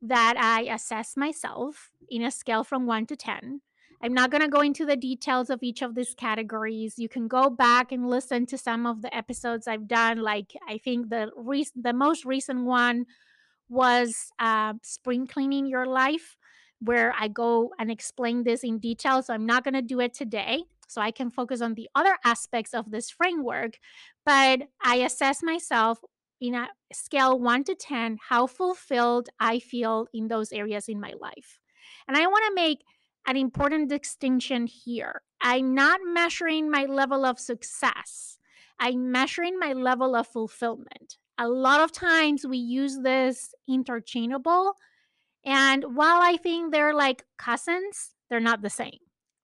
that 0.00 0.36
I 0.38 0.62
assess 0.62 1.16
myself 1.16 1.90
in 2.08 2.22
a 2.22 2.30
scale 2.30 2.64
from 2.64 2.86
one 2.86 3.04
to 3.06 3.16
10. 3.16 3.60
I'm 4.04 4.12
not 4.12 4.30
going 4.30 4.42
to 4.42 4.48
go 4.48 4.60
into 4.60 4.84
the 4.84 4.96
details 4.96 5.48
of 5.48 5.62
each 5.62 5.80
of 5.80 5.94
these 5.94 6.14
categories. 6.14 6.98
You 6.98 7.08
can 7.08 7.26
go 7.26 7.48
back 7.48 7.90
and 7.90 8.06
listen 8.06 8.44
to 8.46 8.58
some 8.58 8.84
of 8.84 9.00
the 9.00 9.16
episodes 9.16 9.66
I've 9.66 9.88
done. 9.88 10.18
Like 10.18 10.52
I 10.68 10.76
think 10.76 11.08
the 11.08 11.30
re- 11.34 11.66
the 11.74 11.94
most 11.94 12.26
recent 12.26 12.66
one 12.66 13.06
was 13.70 14.30
uh, 14.38 14.74
spring 14.82 15.26
cleaning 15.26 15.66
your 15.66 15.86
life, 15.86 16.36
where 16.80 17.14
I 17.18 17.28
go 17.28 17.70
and 17.78 17.90
explain 17.90 18.44
this 18.44 18.62
in 18.62 18.78
detail. 18.78 19.22
So 19.22 19.32
I'm 19.32 19.46
not 19.46 19.64
going 19.64 19.72
to 19.72 19.80
do 19.80 20.00
it 20.00 20.12
today 20.12 20.64
so 20.86 21.00
I 21.00 21.10
can 21.10 21.30
focus 21.30 21.62
on 21.62 21.72
the 21.72 21.88
other 21.94 22.18
aspects 22.26 22.74
of 22.74 22.90
this 22.90 23.08
framework. 23.08 23.78
But 24.26 24.68
I 24.84 24.96
assess 24.96 25.42
myself 25.42 26.00
in 26.42 26.54
a 26.54 26.68
scale 26.92 27.38
one 27.38 27.64
to 27.64 27.74
10, 27.74 28.18
how 28.28 28.48
fulfilled 28.48 29.30
I 29.40 29.60
feel 29.60 30.08
in 30.12 30.28
those 30.28 30.52
areas 30.52 30.90
in 30.90 31.00
my 31.00 31.14
life. 31.18 31.58
And 32.06 32.18
I 32.18 32.26
want 32.26 32.44
to 32.48 32.54
make 32.54 32.84
an 33.26 33.36
important 33.36 33.88
distinction 33.88 34.66
here. 34.66 35.22
I'm 35.40 35.74
not 35.74 36.00
measuring 36.04 36.70
my 36.70 36.84
level 36.84 37.24
of 37.24 37.38
success, 37.38 38.38
I'm 38.78 39.12
measuring 39.12 39.58
my 39.58 39.72
level 39.72 40.14
of 40.14 40.26
fulfillment. 40.26 41.18
A 41.38 41.48
lot 41.48 41.80
of 41.80 41.92
times 41.92 42.46
we 42.46 42.58
use 42.58 42.98
this 43.02 43.54
interchangeable. 43.68 44.74
And 45.44 45.96
while 45.96 46.20
I 46.22 46.36
think 46.36 46.72
they're 46.72 46.94
like 46.94 47.24
cousins, 47.38 48.14
they're 48.30 48.40
not 48.40 48.62
the 48.62 48.70
same, 48.70 48.98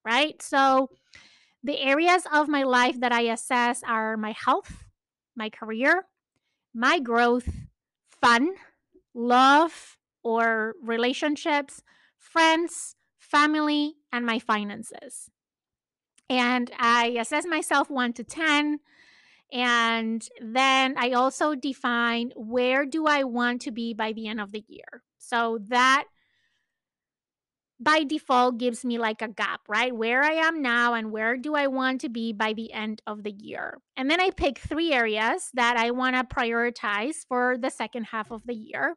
right? 0.05 0.41
So 0.41 0.89
the 1.63 1.79
areas 1.79 2.23
of 2.31 2.47
my 2.47 2.63
life 2.63 2.99
that 3.01 3.11
I 3.11 3.21
assess 3.21 3.83
are 3.87 4.17
my 4.17 4.31
health, 4.31 4.85
my 5.35 5.49
career, 5.49 6.05
my 6.73 6.99
growth, 6.99 7.47
fun, 8.21 8.53
love 9.13 9.97
or 10.23 10.75
relationships, 10.81 11.83
friends, 12.17 12.95
family, 13.31 13.95
and 14.11 14.25
my 14.25 14.39
finances. 14.39 15.29
And 16.29 16.71
I 16.77 17.15
assess 17.19 17.45
myself 17.45 17.89
1 17.89 18.13
to 18.13 18.23
10 18.23 18.79
and 19.51 20.25
then 20.39 20.95
I 20.97 21.11
also 21.11 21.55
define 21.55 22.31
where 22.35 22.85
do 22.85 23.05
I 23.05 23.23
want 23.23 23.61
to 23.63 23.71
be 23.71 23.93
by 23.93 24.13
the 24.13 24.27
end 24.27 24.39
of 24.39 24.51
the 24.51 24.63
year. 24.67 25.03
So 25.17 25.59
that 25.67 26.05
by 27.79 28.03
default 28.03 28.59
gives 28.59 28.85
me 28.85 28.97
like 28.97 29.21
a 29.21 29.27
gap, 29.27 29.61
right? 29.67 29.93
Where 29.93 30.23
I 30.23 30.33
am 30.33 30.61
now 30.61 30.93
and 30.93 31.11
where 31.11 31.35
do 31.35 31.55
I 31.55 31.67
want 31.67 31.99
to 32.01 32.09
be 32.09 32.31
by 32.31 32.53
the 32.53 32.71
end 32.71 33.01
of 33.07 33.23
the 33.23 33.31
year. 33.31 33.79
And 33.97 34.09
then 34.09 34.21
I 34.21 34.29
pick 34.29 34.59
three 34.59 34.93
areas 34.93 35.49
that 35.55 35.77
I 35.77 35.91
want 35.91 36.15
to 36.15 36.23
prioritize 36.23 37.25
for 37.27 37.57
the 37.57 37.71
second 37.71 38.05
half 38.05 38.31
of 38.31 38.45
the 38.45 38.53
year. 38.53 38.95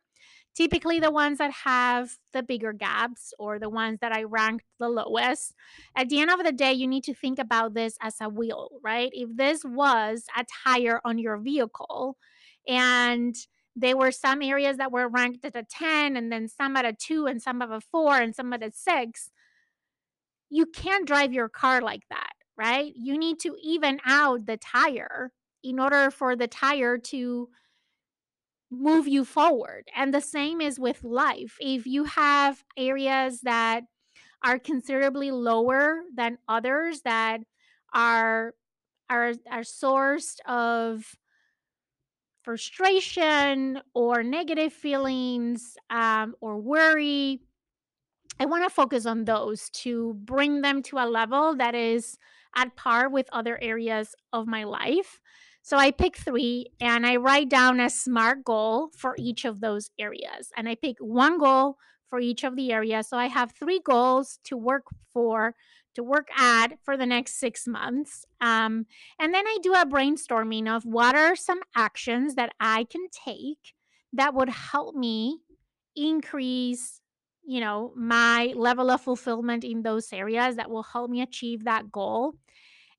Typically, 0.54 1.00
the 1.00 1.10
ones 1.10 1.38
that 1.38 1.50
have 1.50 2.16
the 2.32 2.42
bigger 2.42 2.72
gaps 2.72 3.34
or 3.38 3.58
the 3.58 3.68
ones 3.68 3.98
that 4.00 4.12
I 4.12 4.22
ranked 4.22 4.64
the 4.78 4.88
lowest. 4.88 5.54
At 5.96 6.08
the 6.08 6.20
end 6.20 6.30
of 6.30 6.44
the 6.44 6.52
day, 6.52 6.72
you 6.72 6.86
need 6.86 7.04
to 7.04 7.14
think 7.14 7.38
about 7.38 7.74
this 7.74 7.96
as 8.00 8.16
a 8.20 8.28
wheel, 8.28 8.70
right? 8.82 9.10
If 9.12 9.36
this 9.36 9.64
was 9.64 10.26
a 10.36 10.44
tire 10.64 11.00
on 11.04 11.18
your 11.18 11.38
vehicle 11.38 12.16
and 12.68 13.34
there 13.76 13.96
were 13.96 14.12
some 14.12 14.42
areas 14.42 14.76
that 14.76 14.92
were 14.92 15.08
ranked 15.08 15.44
at 15.44 15.56
a 15.56 15.64
10 15.64 16.16
and 16.16 16.30
then 16.30 16.48
some 16.48 16.76
at 16.76 16.84
a 16.84 16.92
2 16.92 17.26
and 17.26 17.42
some 17.42 17.60
at 17.60 17.70
a 17.70 17.80
4 17.80 18.16
and 18.16 18.34
some 18.34 18.52
at 18.52 18.62
a 18.62 18.70
6 18.70 19.30
you 20.50 20.66
can't 20.66 21.06
drive 21.06 21.32
your 21.32 21.48
car 21.48 21.80
like 21.80 22.02
that 22.10 22.32
right 22.56 22.92
you 22.96 23.18
need 23.18 23.38
to 23.40 23.56
even 23.62 23.98
out 24.06 24.46
the 24.46 24.56
tire 24.56 25.32
in 25.62 25.80
order 25.80 26.10
for 26.10 26.36
the 26.36 26.46
tire 26.46 26.98
to 26.98 27.48
move 28.70 29.06
you 29.06 29.24
forward 29.24 29.88
and 29.94 30.12
the 30.12 30.20
same 30.20 30.60
is 30.60 30.78
with 30.78 31.04
life. 31.04 31.56
If 31.60 31.86
you 31.86 32.04
have 32.04 32.64
areas 32.76 33.40
that 33.42 33.84
are 34.44 34.58
considerably 34.58 35.30
lower 35.30 36.00
than 36.14 36.38
others 36.48 37.02
that 37.02 37.40
are 37.92 38.54
are 39.08 39.32
are 39.50 39.60
sourced 39.60 40.40
of 40.46 41.16
frustration 42.42 43.80
or 43.94 44.22
negative 44.22 44.72
feelings 44.72 45.76
um, 45.88 46.34
or 46.40 46.58
worry, 46.58 47.40
I 48.38 48.44
want 48.46 48.64
to 48.64 48.70
focus 48.70 49.06
on 49.06 49.24
those 49.24 49.70
to 49.70 50.14
bring 50.14 50.60
them 50.60 50.82
to 50.84 50.98
a 50.98 51.08
level 51.08 51.56
that 51.56 51.74
is 51.74 52.18
at 52.54 52.76
par 52.76 53.08
with 53.08 53.28
other 53.32 53.58
areas 53.62 54.14
of 54.32 54.46
my 54.46 54.64
life 54.64 55.20
So 55.64 55.78
I 55.78 55.92
pick 55.92 56.18
three 56.18 56.66
and 56.78 57.06
I 57.06 57.16
write 57.16 57.48
down 57.48 57.80
a 57.80 57.88
SMART 57.88 58.44
goal 58.44 58.90
for 58.94 59.16
each 59.18 59.46
of 59.46 59.60
those 59.62 59.90
areas. 59.98 60.50
And 60.58 60.68
I 60.68 60.74
pick 60.74 60.98
one 61.00 61.38
goal 61.38 61.78
for 62.10 62.20
each 62.20 62.44
of 62.44 62.54
the 62.54 62.70
areas. 62.70 63.08
So 63.08 63.16
I 63.16 63.28
have 63.28 63.52
three 63.52 63.80
goals 63.82 64.40
to 64.44 64.58
work 64.58 64.84
for, 65.10 65.54
to 65.94 66.02
work 66.02 66.28
at 66.38 66.78
for 66.84 66.98
the 66.98 67.06
next 67.06 67.40
six 67.40 67.66
months. 67.66 68.26
Um, 68.42 68.84
and 69.18 69.32
then 69.32 69.46
I 69.46 69.56
do 69.62 69.72
a 69.72 69.86
brainstorming 69.86 70.68
of 70.68 70.84
what 70.84 71.16
are 71.16 71.34
some 71.34 71.60
actions 71.74 72.34
that 72.34 72.52
I 72.60 72.84
can 72.84 73.06
take 73.10 73.72
that 74.12 74.34
would 74.34 74.50
help 74.50 74.94
me 74.94 75.38
increase 75.96 77.00
you 77.46 77.60
know 77.60 77.92
my 77.94 78.52
level 78.56 78.90
of 78.90 79.00
fulfillment 79.00 79.64
in 79.64 79.82
those 79.82 80.12
areas 80.12 80.56
that 80.56 80.70
will 80.70 80.82
help 80.82 81.10
me 81.10 81.20
achieve 81.20 81.64
that 81.64 81.92
goal 81.92 82.34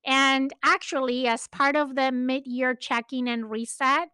and 0.06 0.52
actually, 0.64 1.26
as 1.26 1.48
part 1.48 1.74
of 1.76 1.96
the 1.96 2.12
mid 2.12 2.46
year 2.46 2.74
check 2.74 3.06
in 3.12 3.26
and 3.26 3.50
reset, 3.50 4.08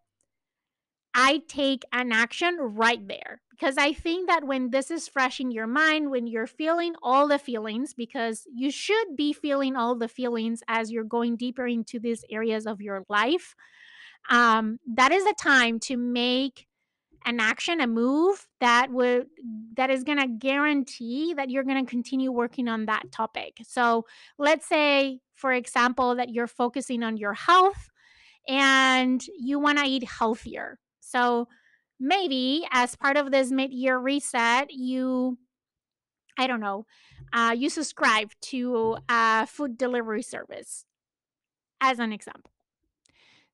I 1.13 1.41
take 1.47 1.83
an 1.91 2.11
action 2.11 2.57
right 2.59 3.07
there. 3.07 3.41
Because 3.51 3.77
I 3.77 3.93
think 3.93 4.27
that 4.27 4.45
when 4.45 4.71
this 4.71 4.89
is 4.89 5.07
fresh 5.07 5.39
in 5.39 5.51
your 5.51 5.67
mind, 5.67 6.09
when 6.09 6.25
you're 6.25 6.47
feeling 6.47 6.95
all 7.03 7.27
the 7.27 7.37
feelings, 7.37 7.93
because 7.93 8.47
you 8.51 8.71
should 8.71 9.15
be 9.15 9.31
feeling 9.31 9.75
all 9.75 9.95
the 9.95 10.07
feelings 10.07 10.63
as 10.67 10.91
you're 10.91 11.03
going 11.03 11.37
deeper 11.37 11.67
into 11.67 11.99
these 11.99 12.25
areas 12.31 12.65
of 12.65 12.81
your 12.81 13.03
life, 13.09 13.55
um, 14.31 14.79
that 14.95 15.11
is 15.11 15.25
a 15.25 15.33
time 15.33 15.79
to 15.81 15.97
make 15.97 16.65
an 17.25 17.39
action, 17.39 17.81
a 17.81 17.87
move 17.87 18.47
that 18.59 18.91
would 18.91 19.27
that 19.75 19.89
is 19.89 20.03
going 20.03 20.19
to 20.19 20.27
guarantee 20.27 21.33
that 21.33 21.49
you're 21.49 21.63
going 21.63 21.83
to 21.83 21.89
continue 21.89 22.31
working 22.31 22.67
on 22.67 22.85
that 22.85 23.11
topic. 23.11 23.57
So, 23.63 24.05
let's 24.37 24.67
say 24.67 25.19
for 25.35 25.51
example 25.51 26.15
that 26.15 26.29
you're 26.29 26.47
focusing 26.47 27.03
on 27.03 27.17
your 27.17 27.33
health 27.33 27.89
and 28.47 29.23
you 29.37 29.59
want 29.59 29.79
to 29.79 29.85
eat 29.85 30.03
healthier. 30.03 30.79
So, 30.99 31.47
maybe 31.99 32.65
as 32.71 32.95
part 32.95 33.17
of 33.17 33.31
this 33.31 33.51
mid-year 33.51 33.97
reset, 33.97 34.71
you 34.71 35.37
I 36.37 36.47
don't 36.47 36.61
know, 36.61 36.85
uh, 37.31 37.55
you 37.55 37.69
subscribe 37.69 38.31
to 38.41 38.97
a 39.09 39.45
food 39.45 39.77
delivery 39.77 40.23
service 40.23 40.85
as 41.79 41.99
an 41.99 42.11
example. 42.11 42.52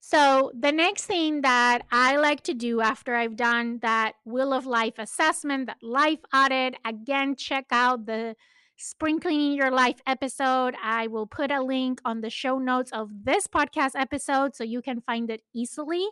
So, 0.01 0.51
the 0.57 0.71
next 0.71 1.05
thing 1.05 1.41
that 1.41 1.81
I 1.91 2.15
like 2.17 2.41
to 2.43 2.53
do 2.53 2.79
after 2.81 3.15
I've 3.15 3.35
done 3.35 3.79
that 3.81 4.13
Wheel 4.25 4.53
of 4.53 4.65
Life 4.65 4.93
assessment, 4.97 5.67
that 5.67 5.83
life 5.83 6.19
audit, 6.33 6.75
again, 6.85 7.35
check 7.35 7.65
out 7.71 8.05
the 8.05 8.35
Spring 8.77 9.19
Cleaning 9.19 9.53
Your 9.57 9.71
Life 9.71 9.99
episode. 10.07 10.73
I 10.81 11.07
will 11.07 11.27
put 11.27 11.51
a 11.51 11.61
link 11.61 11.99
on 12.05 12.21
the 12.21 12.29
show 12.29 12.59
notes 12.59 12.91
of 12.93 13.09
this 13.25 13.45
podcast 13.45 13.91
episode 13.95 14.55
so 14.55 14.63
you 14.63 14.81
can 14.81 15.01
find 15.01 15.29
it 15.29 15.41
easily. 15.53 16.07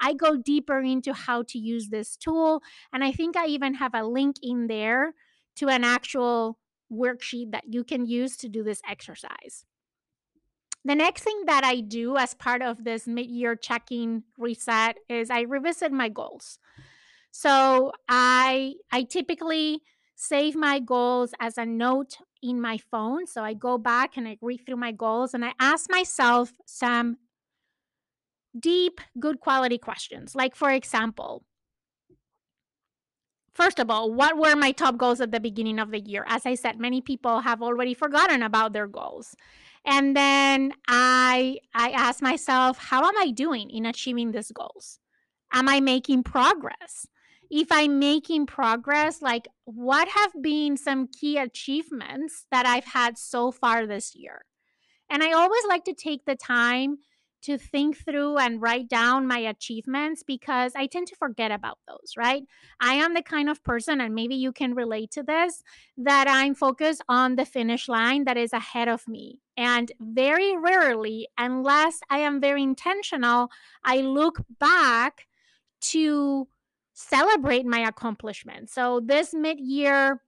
I 0.00 0.14
go 0.14 0.36
deeper 0.36 0.80
into 0.80 1.12
how 1.12 1.42
to 1.48 1.58
use 1.58 1.88
this 1.88 2.16
tool, 2.16 2.62
and 2.92 3.04
I 3.04 3.12
think 3.12 3.36
I 3.36 3.46
even 3.46 3.74
have 3.74 3.94
a 3.94 4.04
link 4.04 4.36
in 4.42 4.66
there 4.66 5.12
to 5.56 5.68
an 5.68 5.84
actual 5.84 6.58
worksheet 6.90 7.52
that 7.52 7.64
you 7.68 7.84
can 7.84 8.06
use 8.06 8.36
to 8.38 8.48
do 8.48 8.62
this 8.62 8.80
exercise. 8.88 9.66
The 10.86 10.94
next 10.94 11.24
thing 11.24 11.42
that 11.46 11.64
I 11.64 11.80
do 11.80 12.16
as 12.16 12.34
part 12.34 12.62
of 12.62 12.84
this 12.84 13.08
mid 13.08 13.26
year 13.26 13.56
checking 13.56 14.22
reset 14.38 14.98
is 15.08 15.30
I 15.30 15.40
revisit 15.40 15.90
my 15.90 16.08
goals. 16.08 16.60
So 17.32 17.90
I 18.08 18.74
I 18.92 19.02
typically 19.02 19.80
save 20.14 20.54
my 20.54 20.78
goals 20.78 21.34
as 21.40 21.58
a 21.58 21.66
note 21.66 22.18
in 22.40 22.60
my 22.60 22.78
phone. 22.78 23.26
So 23.26 23.42
I 23.42 23.52
go 23.52 23.78
back 23.78 24.16
and 24.16 24.28
I 24.28 24.38
read 24.40 24.60
through 24.64 24.76
my 24.76 24.92
goals 24.92 25.34
and 25.34 25.44
I 25.44 25.54
ask 25.58 25.90
myself 25.90 26.52
some 26.66 27.16
deep, 28.56 29.00
good 29.18 29.40
quality 29.40 29.78
questions. 29.78 30.36
Like, 30.36 30.54
for 30.54 30.70
example, 30.70 31.42
First 33.56 33.78
of 33.78 33.90
all, 33.90 34.12
what 34.12 34.36
were 34.36 34.54
my 34.54 34.70
top 34.70 34.98
goals 34.98 35.18
at 35.18 35.32
the 35.32 35.40
beginning 35.40 35.78
of 35.78 35.90
the 35.90 35.98
year? 35.98 36.26
As 36.28 36.44
I 36.44 36.56
said, 36.56 36.78
many 36.78 37.00
people 37.00 37.40
have 37.40 37.62
already 37.62 37.94
forgotten 37.94 38.42
about 38.42 38.74
their 38.74 38.86
goals. 38.86 39.34
And 39.86 40.16
then 40.16 40.72
I 40.88 41.58
I 41.74 41.90
ask 41.90 42.20
myself, 42.20 42.78
how 42.78 43.06
am 43.06 43.16
I 43.18 43.30
doing 43.30 43.70
in 43.70 43.86
achieving 43.86 44.32
these 44.32 44.50
goals? 44.50 44.98
Am 45.52 45.68
I 45.68 45.80
making 45.80 46.24
progress? 46.24 47.06
If 47.48 47.68
I'm 47.70 48.00
making 48.00 48.46
progress, 48.46 49.22
like 49.22 49.46
what 49.64 50.08
have 50.08 50.32
been 50.42 50.76
some 50.76 51.06
key 51.06 51.38
achievements 51.38 52.46
that 52.50 52.66
I've 52.66 52.86
had 52.86 53.16
so 53.16 53.52
far 53.52 53.86
this 53.86 54.16
year? 54.16 54.44
And 55.08 55.22
I 55.22 55.30
always 55.32 55.64
like 55.68 55.84
to 55.84 55.94
take 55.94 56.24
the 56.24 56.34
time 56.34 56.98
to 57.42 57.58
think 57.58 57.96
through 57.96 58.38
and 58.38 58.60
write 58.60 58.88
down 58.88 59.26
my 59.26 59.38
achievements 59.38 60.22
because 60.22 60.72
I 60.74 60.86
tend 60.86 61.06
to 61.08 61.16
forget 61.16 61.52
about 61.52 61.78
those, 61.86 62.14
right? 62.16 62.42
I 62.80 62.94
am 62.94 63.14
the 63.14 63.22
kind 63.22 63.48
of 63.48 63.62
person, 63.62 64.00
and 64.00 64.14
maybe 64.14 64.34
you 64.34 64.52
can 64.52 64.74
relate 64.74 65.10
to 65.12 65.22
this, 65.22 65.62
that 65.96 66.26
I'm 66.28 66.54
focused 66.54 67.02
on 67.08 67.36
the 67.36 67.44
finish 67.44 67.88
line 67.88 68.24
that 68.24 68.36
is 68.36 68.52
ahead 68.52 68.88
of 68.88 69.06
me. 69.06 69.38
And 69.56 69.92
very 70.00 70.56
rarely, 70.56 71.28
unless 71.38 72.00
I 72.10 72.18
am 72.18 72.40
very 72.40 72.62
intentional, 72.62 73.50
I 73.84 73.98
look 73.98 74.42
back 74.58 75.26
to 75.82 76.48
celebrate 76.94 77.66
my 77.66 77.80
accomplishments. 77.80 78.74
So 78.74 79.00
this 79.04 79.34
mid 79.34 79.60
year 79.60 80.22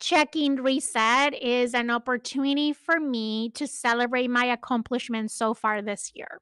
check-in 0.00 0.56
reset 0.62 1.34
is 1.34 1.74
an 1.74 1.90
opportunity 1.90 2.72
for 2.72 2.98
me 2.98 3.50
to 3.50 3.66
celebrate 3.66 4.28
my 4.28 4.46
accomplishments 4.46 5.34
so 5.34 5.54
far 5.54 5.82
this 5.82 6.12
year. 6.14 6.40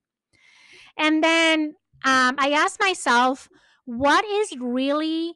And 0.96 1.22
then 1.22 1.74
um, 2.04 2.36
I 2.38 2.50
asked 2.50 2.80
myself, 2.80 3.48
what 3.84 4.24
is 4.24 4.56
really 4.58 5.34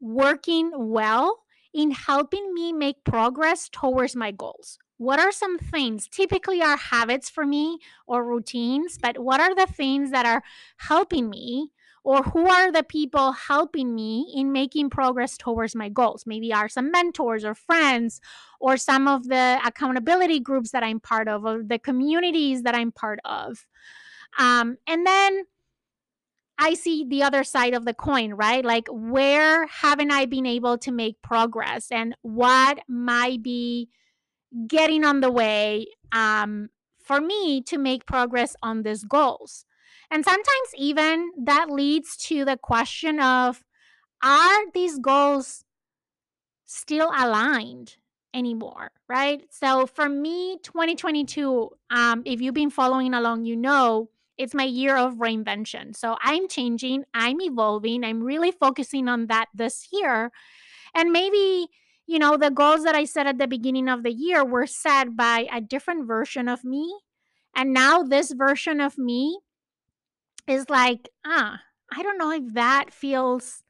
working 0.00 0.72
well 0.74 1.40
in 1.72 1.90
helping 1.90 2.52
me 2.54 2.72
make 2.72 3.04
progress 3.04 3.68
towards 3.68 4.16
my 4.16 4.30
goals? 4.30 4.78
What 4.98 5.18
are 5.18 5.32
some 5.32 5.58
things, 5.58 6.08
typically 6.08 6.60
are 6.60 6.76
habits 6.76 7.30
for 7.30 7.46
me 7.46 7.78
or 8.06 8.24
routines, 8.24 8.98
but 9.00 9.18
what 9.18 9.40
are 9.40 9.54
the 9.54 9.66
things 9.66 10.10
that 10.10 10.26
are 10.26 10.42
helping 10.76 11.30
me 11.30 11.70
or 12.02 12.22
who 12.22 12.48
are 12.48 12.72
the 12.72 12.82
people 12.82 13.32
helping 13.32 13.94
me 13.94 14.32
in 14.34 14.52
making 14.52 14.90
progress 14.90 15.36
towards 15.36 15.74
my 15.74 15.88
goals 15.88 16.24
maybe 16.26 16.52
are 16.52 16.68
some 16.68 16.90
mentors 16.90 17.44
or 17.44 17.54
friends 17.54 18.20
or 18.60 18.76
some 18.76 19.06
of 19.06 19.28
the 19.28 19.60
accountability 19.64 20.40
groups 20.40 20.70
that 20.70 20.82
i'm 20.82 21.00
part 21.00 21.28
of 21.28 21.44
or 21.44 21.62
the 21.62 21.78
communities 21.78 22.62
that 22.62 22.74
i'm 22.74 22.92
part 22.92 23.18
of 23.24 23.66
um, 24.38 24.76
and 24.86 25.06
then 25.06 25.44
I 26.62 26.74
see 26.74 27.06
the 27.08 27.22
other 27.22 27.42
side 27.42 27.72
of 27.72 27.86
the 27.86 27.94
coin, 27.94 28.34
right? 28.34 28.62
Like, 28.62 28.86
where 28.90 29.66
haven't 29.66 30.10
I 30.10 30.26
been 30.26 30.44
able 30.44 30.76
to 30.78 30.92
make 30.92 31.22
progress 31.22 31.90
and 31.90 32.14
what 32.20 32.80
might 32.86 33.42
be 33.42 33.88
getting 34.66 35.02
on 35.02 35.20
the 35.20 35.30
way 35.30 35.86
um, 36.12 36.68
for 37.02 37.18
me 37.18 37.62
to 37.62 37.78
make 37.78 38.04
progress 38.04 38.54
on 38.62 38.82
these 38.82 39.04
goals? 39.04 39.64
And 40.10 40.24
sometimes 40.24 40.68
even 40.76 41.30
that 41.44 41.70
leads 41.70 42.16
to 42.28 42.44
the 42.44 42.56
question 42.56 43.20
of 43.20 43.62
are 44.22 44.70
these 44.72 44.98
goals 44.98 45.64
still 46.66 47.10
aligned 47.16 47.96
anymore, 48.34 48.90
right? 49.08 49.42
So 49.50 49.86
for 49.86 50.08
me, 50.08 50.58
2022, 50.62 51.70
um, 51.90 52.22
if 52.24 52.40
you've 52.40 52.54
been 52.54 52.70
following 52.70 53.14
along, 53.14 53.44
you 53.44 53.56
know 53.56 54.10
it's 54.38 54.54
my 54.54 54.64
year 54.64 54.96
of 54.96 55.16
reinvention. 55.16 55.94
So 55.94 56.16
I'm 56.22 56.48
changing, 56.48 57.04
I'm 57.12 57.42
evolving, 57.42 58.04
I'm 58.04 58.22
really 58.22 58.50
focusing 58.50 59.06
on 59.06 59.26
that 59.26 59.46
this 59.54 59.88
year. 59.92 60.32
And 60.94 61.12
maybe, 61.12 61.68
you 62.06 62.18
know, 62.18 62.38
the 62.38 62.50
goals 62.50 62.84
that 62.84 62.94
I 62.94 63.04
set 63.04 63.26
at 63.26 63.38
the 63.38 63.46
beginning 63.46 63.88
of 63.88 64.02
the 64.02 64.12
year 64.12 64.44
were 64.44 64.66
set 64.66 65.14
by 65.14 65.46
a 65.52 65.60
different 65.60 66.06
version 66.06 66.48
of 66.48 66.64
me. 66.64 66.90
And 67.54 67.74
now 67.74 68.02
this 68.02 68.32
version 68.32 68.80
of 68.80 68.96
me 68.96 69.40
is 70.46 70.68
like, 70.68 71.08
ah, 71.24 71.60
I 71.92 72.02
don't 72.02 72.18
know 72.18 72.32
if 72.32 72.54
that 72.54 72.92
feels 72.92 73.62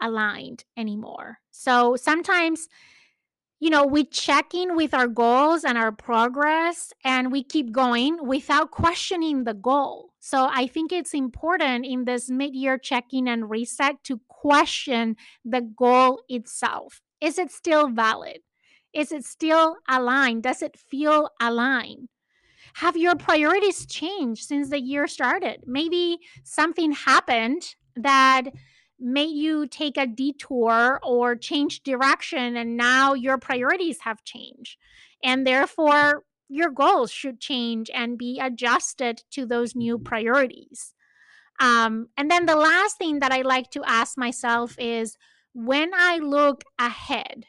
aligned 0.00 0.64
anymore. 0.76 1.38
So 1.50 1.96
sometimes, 1.96 2.68
you 3.60 3.70
know, 3.70 3.84
we 3.84 4.04
check 4.04 4.54
in 4.54 4.74
with 4.74 4.94
our 4.94 5.06
goals 5.06 5.64
and 5.64 5.76
our 5.76 5.92
progress 5.92 6.92
and 7.04 7.30
we 7.30 7.44
keep 7.44 7.72
going 7.72 8.26
without 8.26 8.70
questioning 8.70 9.44
the 9.44 9.54
goal. 9.54 10.10
So 10.18 10.48
I 10.50 10.66
think 10.66 10.92
it's 10.92 11.14
important 11.14 11.86
in 11.86 12.04
this 12.04 12.30
mid 12.30 12.54
year 12.54 12.78
check 12.78 13.06
in 13.12 13.28
and 13.28 13.50
reset 13.50 14.02
to 14.04 14.20
question 14.28 15.16
the 15.44 15.60
goal 15.60 16.22
itself. 16.28 17.00
Is 17.20 17.38
it 17.38 17.50
still 17.50 17.88
valid? 17.88 18.38
Is 18.92 19.12
it 19.12 19.24
still 19.24 19.76
aligned? 19.88 20.42
Does 20.42 20.62
it 20.62 20.76
feel 20.76 21.28
aligned? 21.40 22.08
Have 22.74 22.96
your 22.96 23.16
priorities 23.16 23.86
changed 23.86 24.44
since 24.44 24.70
the 24.70 24.80
year 24.80 25.06
started? 25.06 25.64
Maybe 25.66 26.18
something 26.44 26.92
happened 26.92 27.74
that 27.96 28.42
made 28.98 29.36
you 29.36 29.66
take 29.66 29.96
a 29.96 30.06
detour 30.06 31.00
or 31.02 31.34
change 31.34 31.82
direction, 31.82 32.56
and 32.56 32.76
now 32.76 33.14
your 33.14 33.38
priorities 33.38 34.00
have 34.00 34.24
changed. 34.24 34.76
And 35.22 35.46
therefore, 35.46 36.24
your 36.48 36.70
goals 36.70 37.10
should 37.10 37.40
change 37.40 37.90
and 37.94 38.18
be 38.18 38.40
adjusted 38.40 39.22
to 39.30 39.46
those 39.46 39.74
new 39.74 39.98
priorities. 39.98 40.94
Um, 41.60 42.08
and 42.16 42.30
then 42.30 42.46
the 42.46 42.56
last 42.56 42.98
thing 42.98 43.20
that 43.20 43.32
I 43.32 43.42
like 43.42 43.70
to 43.72 43.84
ask 43.84 44.18
myself 44.18 44.76
is 44.78 45.16
when 45.52 45.92
I 45.94 46.18
look 46.18 46.64
ahead, 46.78 47.46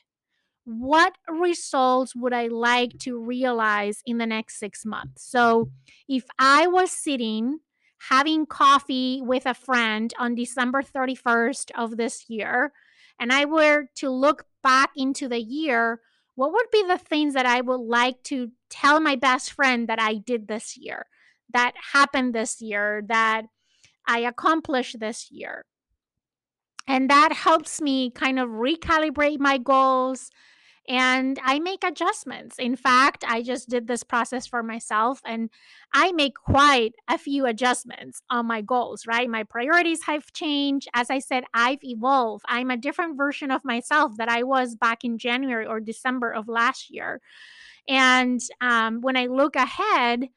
what 0.80 1.18
results 1.30 2.16
would 2.16 2.34
I 2.34 2.48
like 2.48 2.98
to 3.00 3.20
realize 3.20 4.02
in 4.06 4.18
the 4.18 4.26
next 4.26 4.60
six 4.60 4.86
months? 4.86 5.24
So 5.24 5.72
if 6.08 6.26
I 6.40 6.68
was 6.68 6.92
sitting 6.92 7.60
having 8.10 8.46
coffee 8.46 9.22
with 9.22 9.46
a 9.46 9.54
friend 9.54 10.14
on 10.18 10.36
December 10.36 10.82
31st 10.82 11.72
of 11.76 11.98
this 11.98 12.26
year, 12.30 12.72
and 13.20 13.32
I 13.32 13.46
were 13.46 13.86
to 13.96 14.10
look 14.10 14.46
back 14.64 14.92
into 14.96 15.28
the 15.28 15.42
year, 15.42 16.02
what 16.36 16.52
would 16.52 16.72
be 16.72 16.84
the 16.88 16.98
things 16.98 17.34
that 17.36 17.46
I 17.46 17.62
would 17.62 17.82
like 17.82 18.24
to 18.24 18.52
tell 18.70 19.00
my 19.00 19.16
best 19.16 19.52
friend 19.52 19.88
that 19.88 20.02
I 20.02 20.16
did 20.16 20.48
this 20.48 20.76
year, 20.78 21.06
that 21.54 21.74
happened 21.94 22.34
this 22.34 22.62
year, 22.62 23.04
that 23.08 23.44
I 24.08 24.20
accomplished 24.20 25.00
this 25.00 25.30
year? 25.30 25.64
And 26.88 27.10
that 27.10 27.34
helps 27.34 27.80
me 27.80 28.10
kind 28.10 28.40
of 28.40 28.50
recalibrate 28.50 29.40
my 29.40 29.58
goals, 29.60 30.32
and 30.88 31.40
I 31.44 31.60
make 31.60 31.84
adjustments. 31.84 32.58
In 32.58 32.76
fact, 32.76 33.24
I 33.28 33.44
just 33.44 33.70
did 33.70 33.88
this 33.88 34.04
process 34.04 34.48
for 34.48 34.64
myself 34.64 35.22
and 35.26 35.50
I 35.94 36.12
make 36.12 36.36
quite 36.36 36.94
a 37.08 37.18
few 37.18 37.46
adjustments 37.46 38.22
on 38.30 38.48
my 38.48 38.62
goals, 38.62 39.06
right? 39.06 39.30
My 39.30 39.44
priorities 39.44 40.04
have 40.06 40.34
changed. 40.34 40.90
As 40.94 41.10
I 41.10 41.20
said, 41.20 41.44
I've 41.54 41.84
evolved. 41.84 42.46
I'm 42.48 42.72
a 42.72 42.78
different 42.78 43.16
version 43.16 43.52
of 43.52 43.64
myself 43.64 44.18
that 44.18 44.30
I 44.30 44.44
was 44.44 44.76
back 44.76 45.04
in 45.04 45.18
January 45.18 45.66
or 45.66 45.80
December 45.80 46.32
of 46.32 46.48
last 46.48 46.90
year. 46.90 47.22
And 47.88 48.40
um, 48.60 49.02
when 49.02 49.16
I 49.18 49.28
look 49.28 49.56
ahead, 49.56 50.30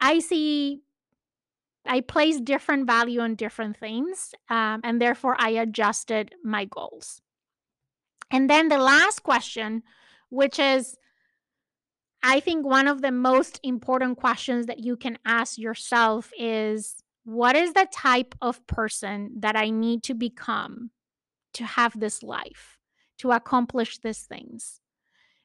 I 0.00 0.20
see 0.20 0.82
I 1.86 2.00
place 2.00 2.38
different 2.40 2.86
value 2.86 3.20
on 3.20 3.34
different 3.34 3.78
things, 3.78 4.34
um, 4.50 4.80
and 4.84 5.00
therefore 5.00 5.36
I 5.38 5.50
adjusted 5.50 6.34
my 6.44 6.66
goals. 6.66 7.22
And 8.30 8.48
then 8.48 8.68
the 8.68 8.78
last 8.78 9.22
question, 9.22 9.82
which 10.28 10.58
is, 10.58 10.96
I 12.22 12.40
think 12.40 12.66
one 12.66 12.88
of 12.88 13.00
the 13.00 13.12
most 13.12 13.60
important 13.62 14.18
questions 14.18 14.66
that 14.66 14.80
you 14.80 14.96
can 14.96 15.18
ask 15.24 15.56
yourself 15.56 16.30
is 16.38 16.96
what 17.24 17.56
is 17.56 17.72
the 17.72 17.86
type 17.92 18.34
of 18.42 18.66
person 18.66 19.32
that 19.40 19.56
I 19.56 19.70
need 19.70 20.02
to 20.04 20.14
become 20.14 20.90
to 21.54 21.64
have 21.64 21.98
this 21.98 22.22
life, 22.22 22.78
to 23.18 23.32
accomplish 23.32 23.98
these 23.98 24.22
things? 24.22 24.80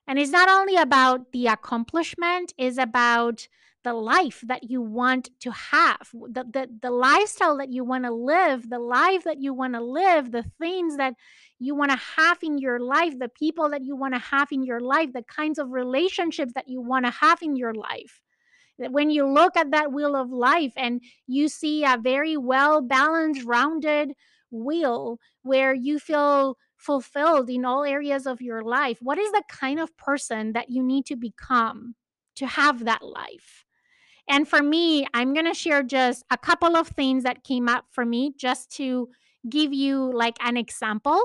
And 0.08 0.20
it's 0.20 0.32
not 0.32 0.50
only 0.50 0.76
about 0.76 1.32
the 1.32 1.48
accomplishment, 1.48 2.54
it's 2.58 2.78
about 2.78 3.48
the 3.84 3.94
life 3.94 4.44
that 4.48 4.70
you 4.70 4.82
want 4.82 5.30
to 5.42 5.52
have, 5.52 6.10
the, 6.14 6.44
the, 6.44 6.68
the 6.82 6.92
lifestyle 6.92 7.58
that 7.58 7.72
you 7.72 7.84
want 7.84 8.06
to 8.06 8.14
live, 8.14 8.70
the 8.70 8.80
life 8.80 9.24
that 9.24 9.42
you 9.42 9.54
want 9.54 9.74
to 9.74 9.84
live, 9.84 10.32
the 10.32 10.46
things 10.60 10.98
that 10.98 11.14
you 11.60 11.76
want 11.76 11.92
to 11.92 11.98
have 12.18 12.38
in 12.42 12.58
your 12.58 12.80
life, 12.80 13.18
the 13.20 13.30
people 13.30 13.70
that 13.70 13.84
you 13.84 13.96
want 13.96 14.14
to 14.14 14.20
have 14.20 14.52
in 14.52 14.64
your 14.64 14.80
life, 14.80 15.14
the 15.14 15.24
kinds 15.24 15.60
of 15.60 15.72
relationships 15.72 16.54
that 16.56 16.68
you 16.68 16.82
want 16.82 17.06
to 17.06 17.12
have 17.12 17.42
in 17.42 17.56
your 17.56 17.74
life. 17.74 18.22
When 18.78 19.10
you 19.10 19.28
look 19.28 19.56
at 19.56 19.72
that 19.72 19.92
wheel 19.92 20.16
of 20.16 20.32
life 20.32 20.74
and 20.76 21.02
you 21.28 21.48
see 21.48 21.84
a 21.84 21.98
very 21.98 22.38
well 22.38 22.82
balanced, 22.82 23.44
rounded 23.44 24.14
wheel 24.52 25.20
where 25.44 25.74
you 25.74 26.00
feel 26.00 26.58
fulfilled 26.76 27.50
in 27.50 27.66
all 27.66 27.84
areas 27.84 28.26
of 28.26 28.42
your 28.42 28.62
life, 28.62 28.98
what 29.02 29.18
is 29.18 29.32
the 29.32 29.44
kind 29.48 29.80
of 29.80 29.96
person 29.98 30.54
that 30.54 30.70
you 30.70 30.84
need 30.84 31.06
to 31.06 31.16
become 31.16 31.96
to 32.36 32.48
have 32.48 32.86
that 32.86 33.04
life? 33.04 33.63
And 34.30 34.48
for 34.48 34.64
me, 34.64 35.06
I'm 35.14 35.34
going 35.34 35.46
to 35.46 35.54
share 35.54 35.84
just 35.84 36.24
a 36.32 36.38
couple 36.38 36.76
of 36.76 36.88
things 36.88 37.24
that 37.24 37.44
came 37.44 37.68
up 37.68 37.86
for 37.92 38.06
me 38.06 38.34
just 38.38 38.72
to 38.78 39.10
give 39.50 39.74
you 39.74 40.12
like 40.14 40.38
an 40.42 40.58
example. 40.58 41.22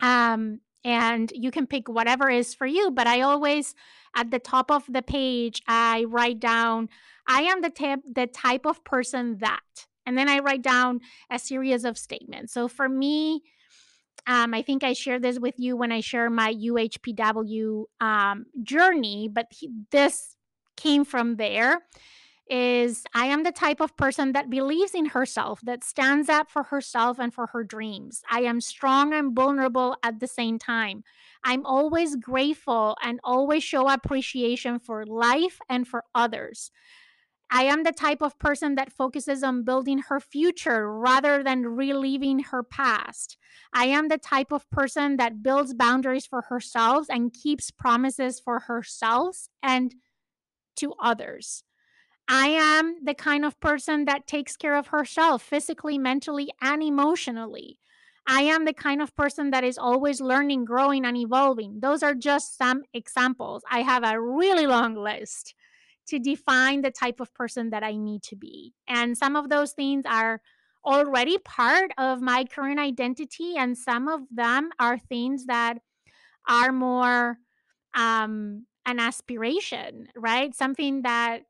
Um, 0.00 0.60
and 0.84 1.30
you 1.34 1.50
can 1.50 1.66
pick 1.66 1.88
whatever 1.88 2.30
is 2.30 2.54
for 2.54 2.66
you, 2.66 2.90
but 2.90 3.06
I 3.06 3.20
always 3.20 3.74
at 4.16 4.30
the 4.30 4.38
top 4.38 4.70
of 4.70 4.84
the 4.88 5.02
page 5.02 5.62
I 5.68 6.04
write 6.08 6.40
down 6.40 6.88
I 7.28 7.42
am 7.42 7.60
the 7.60 7.70
type 7.70 8.00
the 8.12 8.26
type 8.26 8.66
of 8.66 8.82
person 8.82 9.38
that 9.38 9.60
and 10.06 10.16
then 10.18 10.28
I 10.28 10.38
write 10.38 10.62
down 10.62 11.00
a 11.30 11.38
series 11.38 11.84
of 11.84 11.96
statements. 11.96 12.52
So 12.52 12.66
for 12.66 12.88
me, 12.88 13.42
um, 14.26 14.54
I 14.54 14.62
think 14.62 14.82
I 14.82 14.92
shared 14.92 15.22
this 15.22 15.38
with 15.38 15.54
you 15.58 15.76
when 15.76 15.92
I 15.92 16.00
share 16.00 16.28
my 16.30 16.52
UHPW 16.52 17.84
um, 18.00 18.46
journey, 18.62 19.28
but 19.32 19.46
he, 19.50 19.70
this 19.90 20.36
came 20.80 21.04
from 21.04 21.36
there 21.36 21.82
is 22.50 23.04
I 23.14 23.26
am 23.26 23.44
the 23.44 23.52
type 23.52 23.80
of 23.80 23.96
person 23.96 24.32
that 24.32 24.50
believes 24.50 24.92
in 24.92 25.06
herself, 25.06 25.60
that 25.62 25.84
stands 25.84 26.28
up 26.28 26.50
for 26.50 26.64
herself 26.64 27.20
and 27.20 27.32
for 27.32 27.46
her 27.48 27.62
dreams. 27.62 28.22
I 28.28 28.40
am 28.40 28.60
strong 28.60 29.14
and 29.14 29.34
vulnerable 29.34 29.96
at 30.02 30.18
the 30.18 30.26
same 30.26 30.58
time. 30.58 31.04
I'm 31.44 31.64
always 31.64 32.16
grateful 32.16 32.96
and 33.02 33.20
always 33.22 33.62
show 33.62 33.88
appreciation 33.88 34.80
for 34.80 35.06
life 35.06 35.60
and 35.68 35.86
for 35.86 36.02
others. 36.12 36.72
I 37.52 37.64
am 37.64 37.82
the 37.82 37.92
type 37.92 38.22
of 38.22 38.38
person 38.38 38.76
that 38.76 38.92
focuses 38.92 39.42
on 39.42 39.64
building 39.64 39.98
her 40.08 40.20
future 40.20 40.92
rather 40.92 41.42
than 41.42 41.66
reliving 41.66 42.40
her 42.50 42.62
past. 42.62 43.36
I 43.72 43.86
am 43.86 44.08
the 44.08 44.18
type 44.18 44.52
of 44.52 44.70
person 44.70 45.16
that 45.16 45.42
builds 45.42 45.74
boundaries 45.74 46.26
for 46.26 46.42
herself 46.42 47.06
and 47.10 47.32
keeps 47.32 47.72
promises 47.72 48.38
for 48.38 48.60
herself 48.60 49.48
and 49.62 49.94
to 50.76 50.94
others. 51.00 51.64
I 52.28 52.48
am 52.48 53.04
the 53.04 53.14
kind 53.14 53.44
of 53.44 53.58
person 53.60 54.04
that 54.04 54.26
takes 54.26 54.56
care 54.56 54.76
of 54.76 54.88
herself 54.88 55.42
physically, 55.42 55.98
mentally, 55.98 56.50
and 56.62 56.82
emotionally. 56.82 57.78
I 58.26 58.42
am 58.42 58.64
the 58.64 58.72
kind 58.72 59.02
of 59.02 59.16
person 59.16 59.50
that 59.50 59.64
is 59.64 59.78
always 59.78 60.20
learning, 60.20 60.64
growing, 60.64 61.04
and 61.04 61.16
evolving. 61.16 61.80
Those 61.80 62.04
are 62.04 62.14
just 62.14 62.56
some 62.56 62.82
examples. 62.94 63.62
I 63.68 63.82
have 63.82 64.04
a 64.04 64.20
really 64.20 64.66
long 64.66 64.94
list 64.94 65.54
to 66.06 66.18
define 66.18 66.82
the 66.82 66.92
type 66.92 67.18
of 67.18 67.34
person 67.34 67.70
that 67.70 67.82
I 67.82 67.96
need 67.96 68.22
to 68.24 68.36
be. 68.36 68.74
And 68.86 69.18
some 69.18 69.34
of 69.34 69.48
those 69.48 69.72
things 69.72 70.04
are 70.06 70.40
already 70.84 71.38
part 71.38 71.90
of 71.98 72.20
my 72.20 72.44
current 72.44 72.78
identity, 72.78 73.54
and 73.56 73.76
some 73.76 74.06
of 74.06 74.20
them 74.30 74.70
are 74.78 74.98
things 74.98 75.46
that 75.46 75.78
are 76.48 76.72
more 76.72 77.38
um, 77.94 78.66
an 78.86 78.98
aspiration, 78.98 80.08
right? 80.16 80.54
Something 80.54 81.02
that 81.02 81.42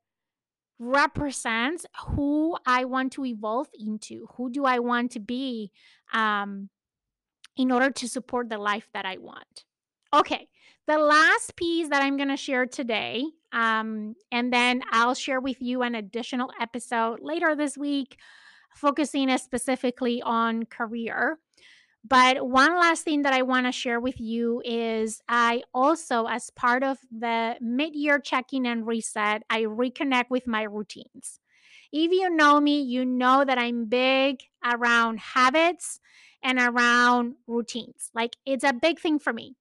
represents 0.78 1.84
who 2.08 2.56
I 2.66 2.84
want 2.84 3.12
to 3.12 3.24
evolve 3.26 3.68
into. 3.78 4.26
Who 4.36 4.50
do 4.50 4.64
I 4.64 4.78
want 4.78 5.12
to 5.12 5.20
be 5.20 5.70
um, 6.12 6.70
in 7.56 7.70
order 7.70 7.90
to 7.90 8.08
support 8.08 8.48
the 8.48 8.58
life 8.58 8.88
that 8.94 9.04
I 9.04 9.18
want? 9.18 9.64
Okay, 10.12 10.48
the 10.88 10.98
last 10.98 11.54
piece 11.54 11.88
that 11.90 12.02
I'm 12.02 12.16
going 12.16 12.30
to 12.30 12.36
share 12.36 12.66
today, 12.66 13.24
um, 13.52 14.16
and 14.32 14.52
then 14.52 14.82
I'll 14.90 15.14
share 15.14 15.38
with 15.38 15.60
you 15.60 15.82
an 15.82 15.94
additional 15.94 16.50
episode 16.60 17.20
later 17.22 17.54
this 17.54 17.76
week, 17.76 18.16
focusing 18.74 19.36
specifically 19.38 20.22
on 20.22 20.64
career. 20.64 21.38
But 22.02 22.48
one 22.48 22.74
last 22.76 23.04
thing 23.04 23.22
that 23.22 23.34
I 23.34 23.42
want 23.42 23.66
to 23.66 23.72
share 23.72 24.00
with 24.00 24.20
you 24.20 24.62
is 24.64 25.20
I 25.28 25.62
also, 25.74 26.26
as 26.26 26.50
part 26.50 26.82
of 26.82 26.98
the 27.10 27.56
mid 27.60 27.94
year 27.94 28.18
check 28.18 28.52
in 28.52 28.64
and 28.66 28.86
reset, 28.86 29.42
I 29.50 29.62
reconnect 29.62 30.30
with 30.30 30.46
my 30.46 30.62
routines. 30.62 31.40
If 31.92 32.10
you 32.10 32.30
know 32.30 32.60
me, 32.60 32.80
you 32.80 33.04
know 33.04 33.44
that 33.44 33.58
I'm 33.58 33.86
big 33.86 34.40
around 34.64 35.18
habits 35.20 36.00
and 36.42 36.58
around 36.58 37.34
routines. 37.46 38.10
Like 38.14 38.36
it's 38.46 38.64
a 38.64 38.72
big 38.72 38.98
thing 38.98 39.18
for 39.18 39.32
me. 39.32 39.56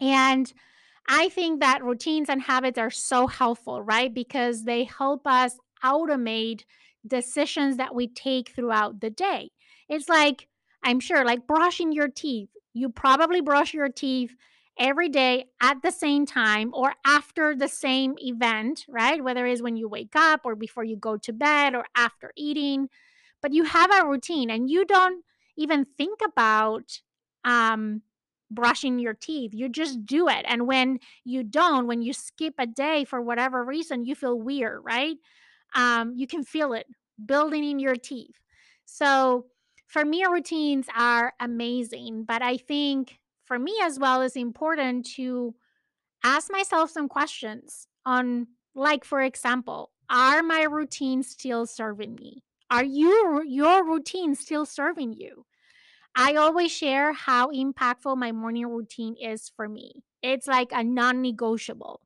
And 0.00 0.52
I 1.08 1.28
think 1.28 1.60
that 1.60 1.82
routines 1.84 2.28
and 2.28 2.42
habits 2.42 2.78
are 2.78 2.90
so 2.90 3.26
helpful, 3.26 3.82
right? 3.82 4.12
Because 4.12 4.64
they 4.64 4.84
help 4.84 5.26
us 5.26 5.58
automate 5.84 6.64
decisions 7.06 7.76
that 7.76 7.94
we 7.94 8.06
take 8.08 8.50
throughout 8.50 9.00
the 9.00 9.10
day. 9.10 9.50
It's 9.88 10.08
like 10.08 10.48
I'm 10.82 11.00
sure, 11.00 11.24
like 11.24 11.46
brushing 11.46 11.92
your 11.92 12.08
teeth. 12.08 12.50
You 12.74 12.88
probably 12.88 13.40
brush 13.40 13.74
your 13.74 13.88
teeth 13.88 14.34
every 14.78 15.08
day 15.08 15.44
at 15.60 15.82
the 15.82 15.90
same 15.90 16.24
time 16.26 16.70
or 16.72 16.94
after 17.04 17.54
the 17.54 17.68
same 17.68 18.14
event, 18.18 18.84
right? 18.88 19.22
Whether 19.22 19.46
it's 19.46 19.62
when 19.62 19.76
you 19.76 19.88
wake 19.88 20.16
up 20.16 20.40
or 20.44 20.56
before 20.56 20.84
you 20.84 20.96
go 20.96 21.16
to 21.18 21.32
bed 21.32 21.74
or 21.74 21.84
after 21.94 22.32
eating. 22.36 22.88
But 23.40 23.52
you 23.52 23.64
have 23.64 23.90
a 23.92 24.06
routine 24.06 24.50
and 24.50 24.70
you 24.70 24.84
don't 24.84 25.24
even 25.56 25.84
think 25.98 26.20
about 26.24 27.00
um, 27.44 28.02
brushing 28.50 28.98
your 28.98 29.14
teeth. 29.14 29.52
You 29.54 29.68
just 29.68 30.06
do 30.06 30.28
it. 30.28 30.44
And 30.48 30.66
when 30.66 31.00
you 31.24 31.42
don't, 31.42 31.86
when 31.86 32.02
you 32.02 32.12
skip 32.12 32.54
a 32.58 32.66
day 32.66 33.04
for 33.04 33.20
whatever 33.20 33.64
reason, 33.64 34.04
you 34.04 34.14
feel 34.14 34.38
weird, 34.38 34.80
right? 34.84 35.16
Um, 35.74 36.14
you 36.16 36.26
can 36.26 36.44
feel 36.44 36.72
it 36.72 36.86
building 37.24 37.64
in 37.64 37.78
your 37.78 37.96
teeth. 37.96 38.36
So, 38.84 39.46
for 39.92 40.06
me, 40.06 40.24
routines 40.24 40.86
are 40.96 41.34
amazing, 41.38 42.24
but 42.24 42.40
I 42.40 42.56
think 42.56 43.18
for 43.44 43.58
me 43.58 43.78
as 43.82 43.98
well, 43.98 44.22
it's 44.22 44.36
important 44.36 45.04
to 45.16 45.54
ask 46.24 46.50
myself 46.50 46.90
some 46.90 47.08
questions 47.08 47.88
on, 48.06 48.46
like, 48.74 49.04
for 49.04 49.20
example, 49.20 49.90
are 50.08 50.42
my 50.42 50.62
routines 50.62 51.28
still 51.28 51.66
serving 51.66 52.14
me? 52.14 52.42
Are 52.70 52.82
you 52.82 53.42
your 53.46 53.84
routine 53.86 54.34
still 54.34 54.64
serving 54.64 55.12
you? 55.12 55.44
I 56.16 56.36
always 56.36 56.72
share 56.72 57.12
how 57.12 57.50
impactful 57.50 58.16
my 58.16 58.32
morning 58.32 58.68
routine 58.68 59.14
is 59.20 59.52
for 59.54 59.68
me. 59.68 60.04
It's 60.22 60.46
like 60.46 60.70
a 60.72 60.82
non 60.82 61.20
negotiable. 61.20 62.00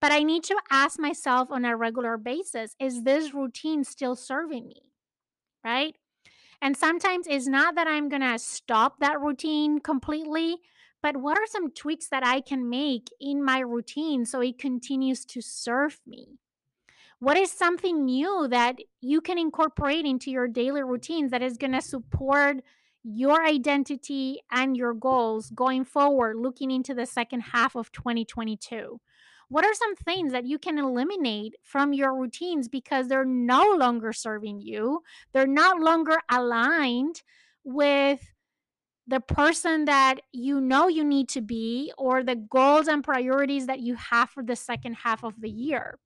But 0.00 0.12
I 0.12 0.22
need 0.22 0.44
to 0.44 0.56
ask 0.70 1.00
myself 1.00 1.50
on 1.50 1.64
a 1.64 1.76
regular 1.76 2.16
basis 2.18 2.76
is 2.78 3.02
this 3.02 3.34
routine 3.34 3.82
still 3.82 4.14
serving 4.14 4.68
me? 4.68 4.92
Right? 5.64 5.96
And 6.62 6.76
sometimes 6.76 7.26
it's 7.28 7.46
not 7.46 7.74
that 7.74 7.86
I'm 7.86 8.08
going 8.08 8.22
to 8.22 8.38
stop 8.38 9.00
that 9.00 9.20
routine 9.20 9.80
completely, 9.80 10.58
but 11.02 11.16
what 11.16 11.38
are 11.38 11.46
some 11.46 11.70
tweaks 11.70 12.08
that 12.08 12.26
I 12.26 12.40
can 12.40 12.68
make 12.68 13.08
in 13.20 13.42
my 13.42 13.60
routine 13.60 14.26
so 14.26 14.40
it 14.40 14.58
continues 14.58 15.24
to 15.26 15.40
serve 15.40 16.00
me? 16.06 16.38
What 17.18 17.36
is 17.36 17.50
something 17.50 18.04
new 18.04 18.48
that 18.48 18.78
you 19.00 19.20
can 19.20 19.38
incorporate 19.38 20.06
into 20.06 20.30
your 20.30 20.48
daily 20.48 20.82
routines 20.82 21.30
that 21.30 21.42
is 21.42 21.58
going 21.58 21.72
to 21.72 21.82
support 21.82 22.58
your 23.02 23.44
identity 23.44 24.40
and 24.50 24.76
your 24.76 24.94
goals 24.94 25.50
going 25.50 25.84
forward, 25.84 26.36
looking 26.36 26.70
into 26.70 26.94
the 26.94 27.06
second 27.06 27.40
half 27.40 27.74
of 27.74 27.92
2022? 27.92 29.00
What 29.50 29.64
are 29.64 29.74
some 29.74 29.96
things 29.96 30.30
that 30.30 30.46
you 30.46 30.60
can 30.60 30.78
eliminate 30.78 31.56
from 31.64 31.92
your 31.92 32.14
routines 32.14 32.68
because 32.68 33.08
they're 33.08 33.24
no 33.24 33.74
longer 33.76 34.12
serving 34.12 34.60
you? 34.60 35.02
They're 35.32 35.46
not 35.48 35.80
longer 35.80 36.18
aligned 36.30 37.22
with 37.64 38.20
the 39.08 39.18
person 39.18 39.86
that 39.86 40.20
you 40.30 40.60
know 40.60 40.86
you 40.86 41.02
need 41.02 41.28
to 41.30 41.40
be 41.40 41.92
or 41.98 42.22
the 42.22 42.36
goals 42.36 42.86
and 42.86 43.02
priorities 43.02 43.66
that 43.66 43.80
you 43.80 43.96
have 43.96 44.30
for 44.30 44.44
the 44.44 44.54
second 44.54 44.94
half 44.94 45.24
of 45.24 45.40
the 45.40 45.50
year. 45.50 45.98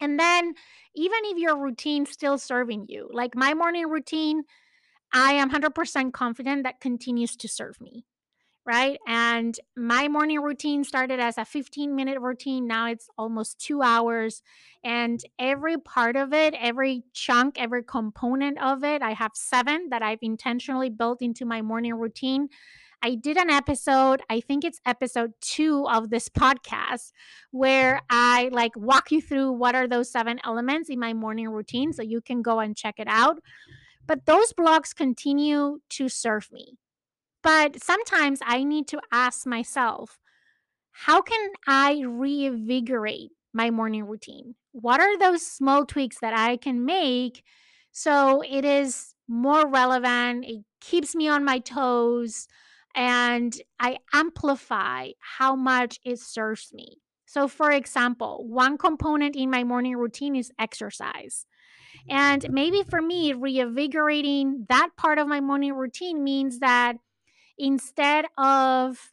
And 0.00 0.18
then, 0.18 0.54
even 0.94 1.18
if 1.24 1.38
your 1.38 1.60
routine's 1.60 2.10
still 2.10 2.38
serving 2.38 2.86
you, 2.88 3.10
like 3.12 3.34
my 3.34 3.54
morning 3.54 3.88
routine, 3.88 4.44
I 5.12 5.32
am 5.32 5.50
100% 5.50 6.12
confident 6.12 6.62
that 6.62 6.80
continues 6.80 7.36
to 7.38 7.48
serve 7.48 7.80
me 7.80 8.04
right? 8.66 8.98
And 9.06 9.58
my 9.76 10.08
morning 10.08 10.40
routine 10.40 10.82
started 10.82 11.20
as 11.20 11.38
a 11.38 11.44
15 11.44 11.94
minute 11.94 12.20
routine. 12.20 12.66
Now 12.66 12.88
it's 12.88 13.08
almost 13.16 13.60
two 13.60 13.80
hours. 13.80 14.42
And 14.82 15.20
every 15.38 15.78
part 15.78 16.16
of 16.16 16.32
it, 16.32 16.54
every 16.58 17.04
chunk, 17.12 17.60
every 17.60 17.84
component 17.84 18.60
of 18.60 18.82
it, 18.82 19.02
I 19.02 19.12
have 19.12 19.32
seven 19.34 19.88
that 19.90 20.02
I've 20.02 20.18
intentionally 20.20 20.90
built 20.90 21.22
into 21.22 21.44
my 21.44 21.62
morning 21.62 21.94
routine. 21.94 22.48
I 23.02 23.14
did 23.14 23.36
an 23.36 23.50
episode, 23.50 24.22
I 24.28 24.40
think 24.40 24.64
it's 24.64 24.80
episode 24.84 25.34
two 25.40 25.86
of 25.86 26.10
this 26.10 26.28
podcast, 26.28 27.12
where 27.50 28.00
I 28.10 28.48
like 28.52 28.72
walk 28.74 29.12
you 29.12 29.20
through 29.20 29.52
what 29.52 29.76
are 29.76 29.86
those 29.86 30.10
seven 30.10 30.40
elements 30.44 30.88
in 30.88 30.98
my 30.98 31.12
morning 31.12 31.48
routine. 31.50 31.92
So 31.92 32.02
you 32.02 32.20
can 32.20 32.42
go 32.42 32.58
and 32.58 32.76
check 32.76 32.96
it 32.98 33.06
out. 33.06 33.38
But 34.06 34.26
those 34.26 34.52
blogs 34.52 34.94
continue 34.94 35.80
to 35.90 36.08
serve 36.08 36.50
me 36.50 36.78
but 37.46 37.80
sometimes 37.80 38.40
I 38.44 38.64
need 38.64 38.88
to 38.88 39.00
ask 39.12 39.46
myself, 39.46 40.18
how 40.90 41.22
can 41.22 41.50
I 41.68 42.02
reinvigorate 42.04 43.30
my 43.52 43.70
morning 43.70 44.04
routine? 44.04 44.56
What 44.72 45.00
are 45.00 45.16
those 45.16 45.46
small 45.46 45.86
tweaks 45.86 46.18
that 46.20 46.34
I 46.36 46.56
can 46.56 46.84
make 46.84 47.44
so 47.92 48.42
it 48.42 48.64
is 48.64 49.14
more 49.28 49.68
relevant? 49.68 50.44
It 50.44 50.64
keeps 50.80 51.14
me 51.14 51.28
on 51.28 51.44
my 51.44 51.60
toes 51.60 52.48
and 52.96 53.56
I 53.78 53.98
amplify 54.12 55.10
how 55.20 55.54
much 55.54 56.00
it 56.04 56.18
serves 56.18 56.72
me. 56.72 56.96
So, 57.26 57.46
for 57.46 57.70
example, 57.70 58.44
one 58.48 58.76
component 58.76 59.36
in 59.36 59.50
my 59.50 59.62
morning 59.62 59.96
routine 59.96 60.34
is 60.34 60.50
exercise. 60.58 61.46
And 62.08 62.46
maybe 62.50 62.82
for 62.82 63.00
me, 63.00 63.32
reinvigorating 63.32 64.66
that 64.68 64.90
part 64.96 65.18
of 65.18 65.28
my 65.28 65.40
morning 65.40 65.74
routine 65.74 66.24
means 66.24 66.58
that 66.60 66.96
instead 67.58 68.26
of 68.38 69.12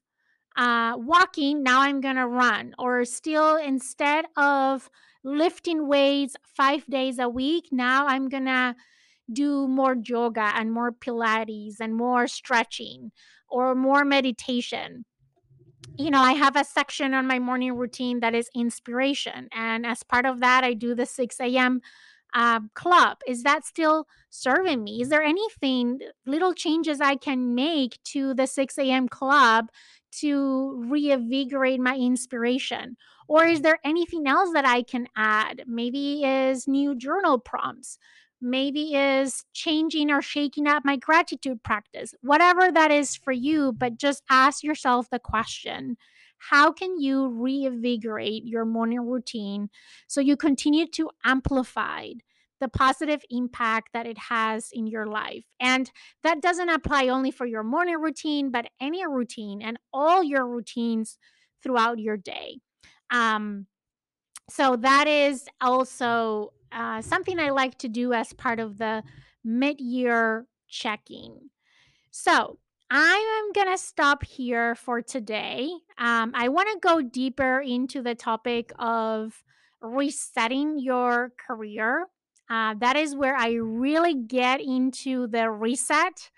uh, 0.56 0.94
walking, 0.98 1.64
now 1.64 1.82
I'm 1.82 2.02
going 2.02 2.16
to 2.16 2.28
run. 2.28 2.76
Or 2.78 3.06
still, 3.06 3.58
instead 3.58 4.26
of 4.38 4.90
lifting 5.24 5.88
weights 5.88 6.36
five 6.44 6.86
days 6.88 7.20
a 7.20 7.30
week, 7.30 7.70
now 7.72 8.08
I'm 8.08 8.30
going 8.30 8.46
to 8.46 8.76
do 9.32 9.68
more 9.68 9.96
yoga 10.06 10.52
and 10.56 10.72
more 10.72 10.92
Pilates 10.92 11.76
and 11.80 11.96
more 11.96 12.28
stretching 12.28 13.12
or 13.50 13.74
more 13.74 14.04
meditation. 14.04 15.06
You 15.98 16.12
know, 16.12 16.22
I 16.22 16.34
have 16.34 16.56
a 16.56 16.64
section 16.64 17.14
on 17.14 17.28
my 17.28 17.40
morning 17.40 17.76
routine 17.76 18.20
that 18.20 18.36
is 18.36 18.50
inspiration. 18.56 19.48
And 19.54 19.86
as 19.86 20.04
part 20.04 20.26
of 20.26 20.40
that, 20.40 20.64
I 20.64 20.74
do 20.74 20.96
the 20.96 21.06
6 21.06 21.40
a.m 21.40 21.82
um, 22.34 22.70
club 22.74 23.18
is 23.28 23.44
that 23.44 23.66
still 23.66 24.08
serving 24.30 24.84
me? 24.84 25.02
Is 25.02 25.10
there 25.10 25.24
anything 25.24 26.00
little 26.26 26.54
changes 26.54 27.00
i 27.02 27.16
can 27.16 27.56
make 27.56 28.00
to 28.06 28.34
the 28.34 28.48
6 28.48 28.78
a.m 28.78 29.08
club 29.08 29.70
to 30.20 30.84
reinvigorate 30.88 31.80
my 31.80 31.96
inspiration? 31.96 32.98
Or 33.28 33.46
is 33.46 33.62
there 33.62 33.80
anything 33.84 34.28
else 34.28 34.52
that 34.54 34.66
i 34.66 34.82
can 34.82 35.08
add? 35.16 35.64
Maybe 35.68 36.24
is 36.24 36.68
new 36.68 36.96
journal 36.96 37.40
prompts. 37.40 37.98
Maybe 38.42 38.94
is 38.96 39.46
changing 39.54 40.12
or 40.12 40.22
shaking 40.22 40.68
up 40.68 40.84
my 40.84 40.98
gratitude 40.98 41.64
practice. 41.64 42.14
Whatever 42.22 42.72
that 42.72 42.92
is 42.92 43.16
for 43.16 43.32
you 43.32 43.74
but 43.74 43.98
just 43.98 44.24
ask 44.30 44.64
yourself 44.64 45.10
the 45.10 45.20
question 45.20 45.98
how 46.50 46.72
can 46.72 47.00
you 47.00 47.30
reinvigorate 47.30 48.46
your 48.46 48.66
morning 48.66 49.00
routine 49.00 49.70
so 50.08 50.20
you 50.20 50.36
continue 50.36 50.86
to 50.88 51.10
amplify 51.24 52.10
the 52.60 52.68
positive 52.68 53.22
impact 53.30 53.90
that 53.94 54.06
it 54.06 54.18
has 54.18 54.70
in 54.74 54.88
your 54.88 55.06
life? 55.06 55.46
And 55.60 55.90
that 56.24 56.42
doesn't 56.42 56.70
apply 56.70 57.08
only 57.08 57.32
for 57.32 57.46
your 57.46 57.64
morning 57.64 58.00
routine, 58.00 58.52
but 58.52 58.68
any 58.82 59.06
routine 59.08 59.62
and 59.62 59.78
all 59.94 60.24
your 60.24 60.46
routines 60.48 61.18
throughout 61.62 62.00
your 62.00 62.18
day. 62.18 62.60
Um, 63.10 63.68
so 64.50 64.76
that 64.76 65.08
is 65.08 65.46
also 65.62 66.52
uh, 66.72 67.02
something 67.02 67.40
I 67.40 67.52
like 67.52 67.78
to 67.80 67.88
do 67.88 68.12
as 68.12 68.34
part 68.34 68.60
of 68.60 68.78
the 68.78 69.04
mid 69.46 69.80
year 69.80 70.46
checking. 70.68 71.50
So 72.12 72.60
I 72.96 73.42
am 73.42 73.54
going 73.54 73.76
to 73.76 73.84
stop 73.84 74.24
here 74.24 74.76
for 74.76 75.02
today. 75.02 75.68
Um, 75.98 76.32
I 76.36 76.48
want 76.50 76.70
to 76.74 76.80
go 76.80 77.02
deeper 77.02 77.60
into 77.60 78.04
the 78.04 78.14
topic 78.14 78.72
of 78.78 79.44
resetting 79.82 80.78
your 80.78 81.34
career. 81.44 82.06
Uh, 82.52 82.76
that 82.82 82.96
is 82.96 83.16
where 83.16 83.36
I 83.36 83.54
really 83.54 84.14
get 84.14 84.62
into 84.62 85.26
the 85.26 85.50
reset. 85.50 86.30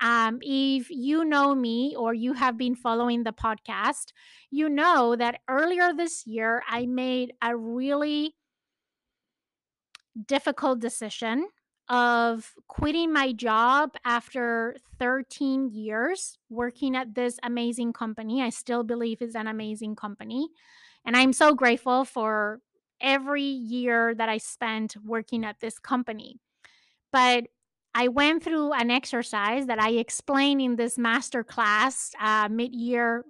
Um, 0.00 0.38
if 0.40 0.88
you 0.88 1.26
know 1.26 1.54
me 1.54 1.94
or 1.94 2.14
you 2.14 2.32
have 2.32 2.56
been 2.56 2.74
following 2.74 3.24
the 3.24 3.34
podcast, 3.34 4.14
you 4.50 4.70
know 4.70 5.14
that 5.14 5.40
earlier 5.46 5.92
this 5.92 6.26
year 6.26 6.62
I 6.70 6.86
made 6.86 7.34
a 7.42 7.54
really 7.54 8.34
difficult 10.26 10.80
decision 10.80 11.48
of 11.92 12.54
quitting 12.68 13.12
my 13.12 13.32
job 13.32 13.96
after 14.02 14.74
13 14.98 15.68
years 15.68 16.38
working 16.48 16.96
at 16.96 17.14
this 17.14 17.38
amazing 17.42 17.92
company. 17.92 18.40
I 18.42 18.48
still 18.48 18.82
believe 18.82 19.20
is 19.20 19.34
an 19.34 19.46
amazing 19.46 19.94
company. 19.94 20.48
And 21.04 21.14
I'm 21.14 21.34
so 21.34 21.54
grateful 21.54 22.06
for 22.06 22.60
every 22.98 23.42
year 23.42 24.14
that 24.14 24.30
I 24.30 24.38
spent 24.38 24.96
working 25.04 25.44
at 25.44 25.60
this 25.60 25.78
company. 25.78 26.38
But 27.12 27.48
I 27.94 28.08
went 28.08 28.42
through 28.42 28.72
an 28.72 28.90
exercise 28.90 29.66
that 29.66 29.78
I 29.78 29.90
explained 29.90 30.62
in 30.62 30.76
this 30.76 30.96
master 30.96 31.44
class, 31.44 32.12
uh, 32.18 32.48
mid 32.50 32.74
year 32.74 33.26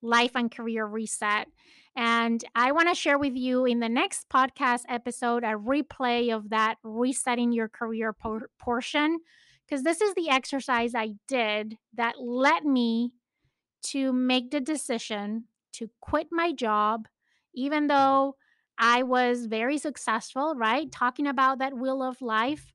life 0.00 0.30
and 0.34 0.50
career 0.50 0.86
reset. 0.86 1.48
And 1.96 2.44
I 2.54 2.72
want 2.72 2.90
to 2.90 2.94
share 2.94 3.18
with 3.18 3.34
you 3.34 3.64
in 3.64 3.80
the 3.80 3.88
next 3.88 4.28
podcast 4.28 4.82
episode 4.86 5.44
a 5.44 5.56
replay 5.56 6.34
of 6.34 6.50
that 6.50 6.76
resetting 6.82 7.52
your 7.52 7.68
career 7.68 8.12
por- 8.12 8.50
portion, 8.58 9.20
because 9.66 9.82
this 9.82 10.02
is 10.02 10.14
the 10.14 10.28
exercise 10.28 10.94
I 10.94 11.14
did 11.26 11.78
that 11.94 12.20
led 12.20 12.66
me 12.66 13.12
to 13.84 14.12
make 14.12 14.50
the 14.50 14.60
decision 14.60 15.44
to 15.74 15.88
quit 16.00 16.28
my 16.30 16.52
job, 16.52 17.08
even 17.54 17.86
though 17.86 18.36
I 18.78 19.02
was 19.02 19.46
very 19.46 19.78
successful, 19.78 20.54
right? 20.54 20.92
Talking 20.92 21.26
about 21.26 21.60
that 21.60 21.76
wheel 21.76 22.02
of 22.02 22.20
life. 22.20 22.74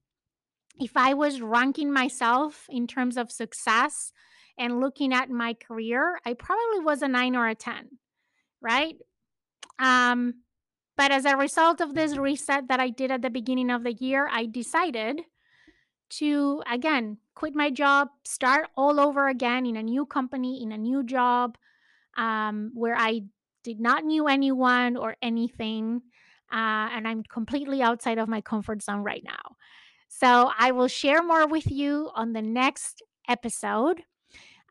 If 0.79 0.97
I 0.97 1.13
was 1.13 1.41
ranking 1.41 1.93
myself 1.93 2.65
in 2.69 2.87
terms 2.87 3.17
of 3.17 3.31
success 3.31 4.13
and 4.57 4.79
looking 4.79 5.13
at 5.13 5.29
my 5.29 5.53
career, 5.53 6.19
I 6.25 6.33
probably 6.33 6.79
was 6.79 7.03
a 7.03 7.07
nine 7.07 7.35
or 7.35 7.47
a 7.47 7.53
10, 7.53 7.99
right? 8.61 8.95
Um, 9.81 10.35
but 10.95 11.11
as 11.11 11.25
a 11.25 11.35
result 11.35 11.81
of 11.81 11.95
this 11.95 12.15
reset 12.15 12.67
that 12.67 12.79
I 12.79 12.89
did 12.89 13.09
at 13.11 13.23
the 13.23 13.31
beginning 13.31 13.71
of 13.71 13.83
the 13.83 13.93
year, 13.93 14.29
I 14.31 14.45
decided 14.45 15.21
to 16.11 16.61
again 16.71 17.17
quit 17.35 17.55
my 17.55 17.71
job, 17.71 18.09
start 18.23 18.67
all 18.77 18.99
over 18.99 19.27
again 19.27 19.65
in 19.65 19.75
a 19.77 19.83
new 19.83 20.05
company, 20.05 20.61
in 20.61 20.71
a 20.71 20.77
new 20.77 21.03
job, 21.03 21.57
um, 22.17 22.71
where 22.75 22.95
I 22.95 23.21
did 23.63 23.79
not 23.79 24.05
knew 24.05 24.27
anyone 24.27 24.95
or 24.95 25.15
anything, 25.21 26.01
uh, 26.51 26.89
and 26.93 27.07
I'm 27.07 27.23
completely 27.23 27.81
outside 27.81 28.19
of 28.19 28.29
my 28.29 28.41
comfort 28.41 28.83
zone 28.83 29.03
right 29.03 29.23
now. 29.23 29.55
So 30.09 30.51
I 30.55 30.71
will 30.71 30.89
share 30.89 31.23
more 31.23 31.47
with 31.47 31.71
you 31.71 32.11
on 32.13 32.33
the 32.33 32.41
next 32.41 33.01
episode. 33.27 34.03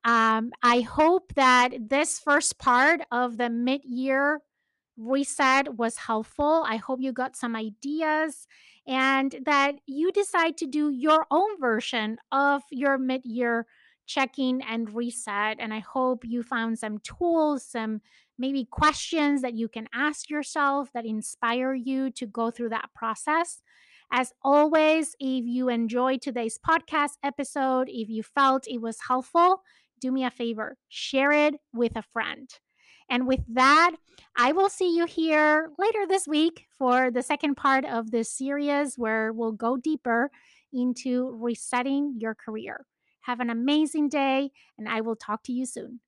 Um, 0.05 0.53
I 0.63 0.81
hope 0.81 1.33
that 1.35 1.71
this 1.89 2.21
first 2.21 2.59
part 2.59 3.01
of 3.11 3.37
the 3.37 3.51
mid 3.51 3.81
year 3.85 4.41
reset 5.01 5.77
was 5.77 5.97
helpful. 5.97 6.65
I 6.67 6.77
hope 6.77 7.01
you 7.01 7.13
got 7.13 7.37
some 7.37 7.57
ideas 7.57 8.47
and 8.87 9.35
that 9.45 9.77
you 9.87 10.13
decide 10.13 10.57
to 10.59 10.67
do 10.67 10.91
your 10.91 11.27
own 11.31 11.59
version 11.61 12.19
of 12.33 12.63
your 12.71 12.99
mid 12.99 13.25
year 13.25 13.67
checking 14.07 14.61
and 14.63 14.93
reset. 14.95 15.59
And 15.61 15.73
I 15.73 15.79
hope 15.79 16.25
you 16.25 16.43
found 16.43 16.79
some 16.79 16.99
tools, 16.99 17.65
some 17.65 18.01
maybe 18.39 18.65
questions 18.65 19.43
that 19.43 19.55
you 19.55 19.69
can 19.69 19.87
ask 19.95 20.29
yourself 20.29 20.91
that 20.93 21.07
inspire 21.07 21.75
you 21.75 22.11
to 22.13 22.27
go 22.27 22.51
through 22.51 22.71
that 22.71 22.91
process. 22.95 23.63
As 24.13 24.33
always, 24.43 25.15
if 25.21 25.45
you 25.45 25.69
enjoyed 25.69 26.21
today's 26.21 26.59
podcast 26.59 27.13
episode, 27.23 27.89
if 27.89 28.09
you 28.09 28.25
felt 28.25 28.67
it 28.67 28.81
was 28.81 28.99
helpful, 29.07 29.63
do 30.01 30.11
me 30.11 30.25
a 30.25 30.31
favor, 30.31 30.77
share 30.89 31.31
it 31.31 31.55
with 31.73 31.97
a 31.97 32.03
friend. 32.03 32.51
And 33.11 33.27
with 33.27 33.41
that, 33.49 33.97
I 34.37 34.53
will 34.53 34.71
see 34.71 34.97
you 34.97 35.05
here 35.05 35.71
later 35.79 36.07
this 36.07 36.29
week 36.29 36.67
for 36.79 37.11
the 37.11 37.23
second 37.23 37.57
part 37.57 37.85
of 37.85 38.13
this 38.13 38.31
series 38.31 38.97
where 38.97 39.33
we'll 39.33 39.53
go 39.53 39.77
deeper 39.77 40.31
into 40.73 41.31
resetting 41.35 42.15
your 42.19 42.37
career. 42.37 42.87
Have 43.23 43.41
an 43.41 43.51
amazing 43.51 44.09
day, 44.09 44.51
and 44.79 44.89
I 44.89 45.01
will 45.01 45.17
talk 45.17 45.43
to 45.45 45.53
you 45.53 45.67
soon. 45.67 46.01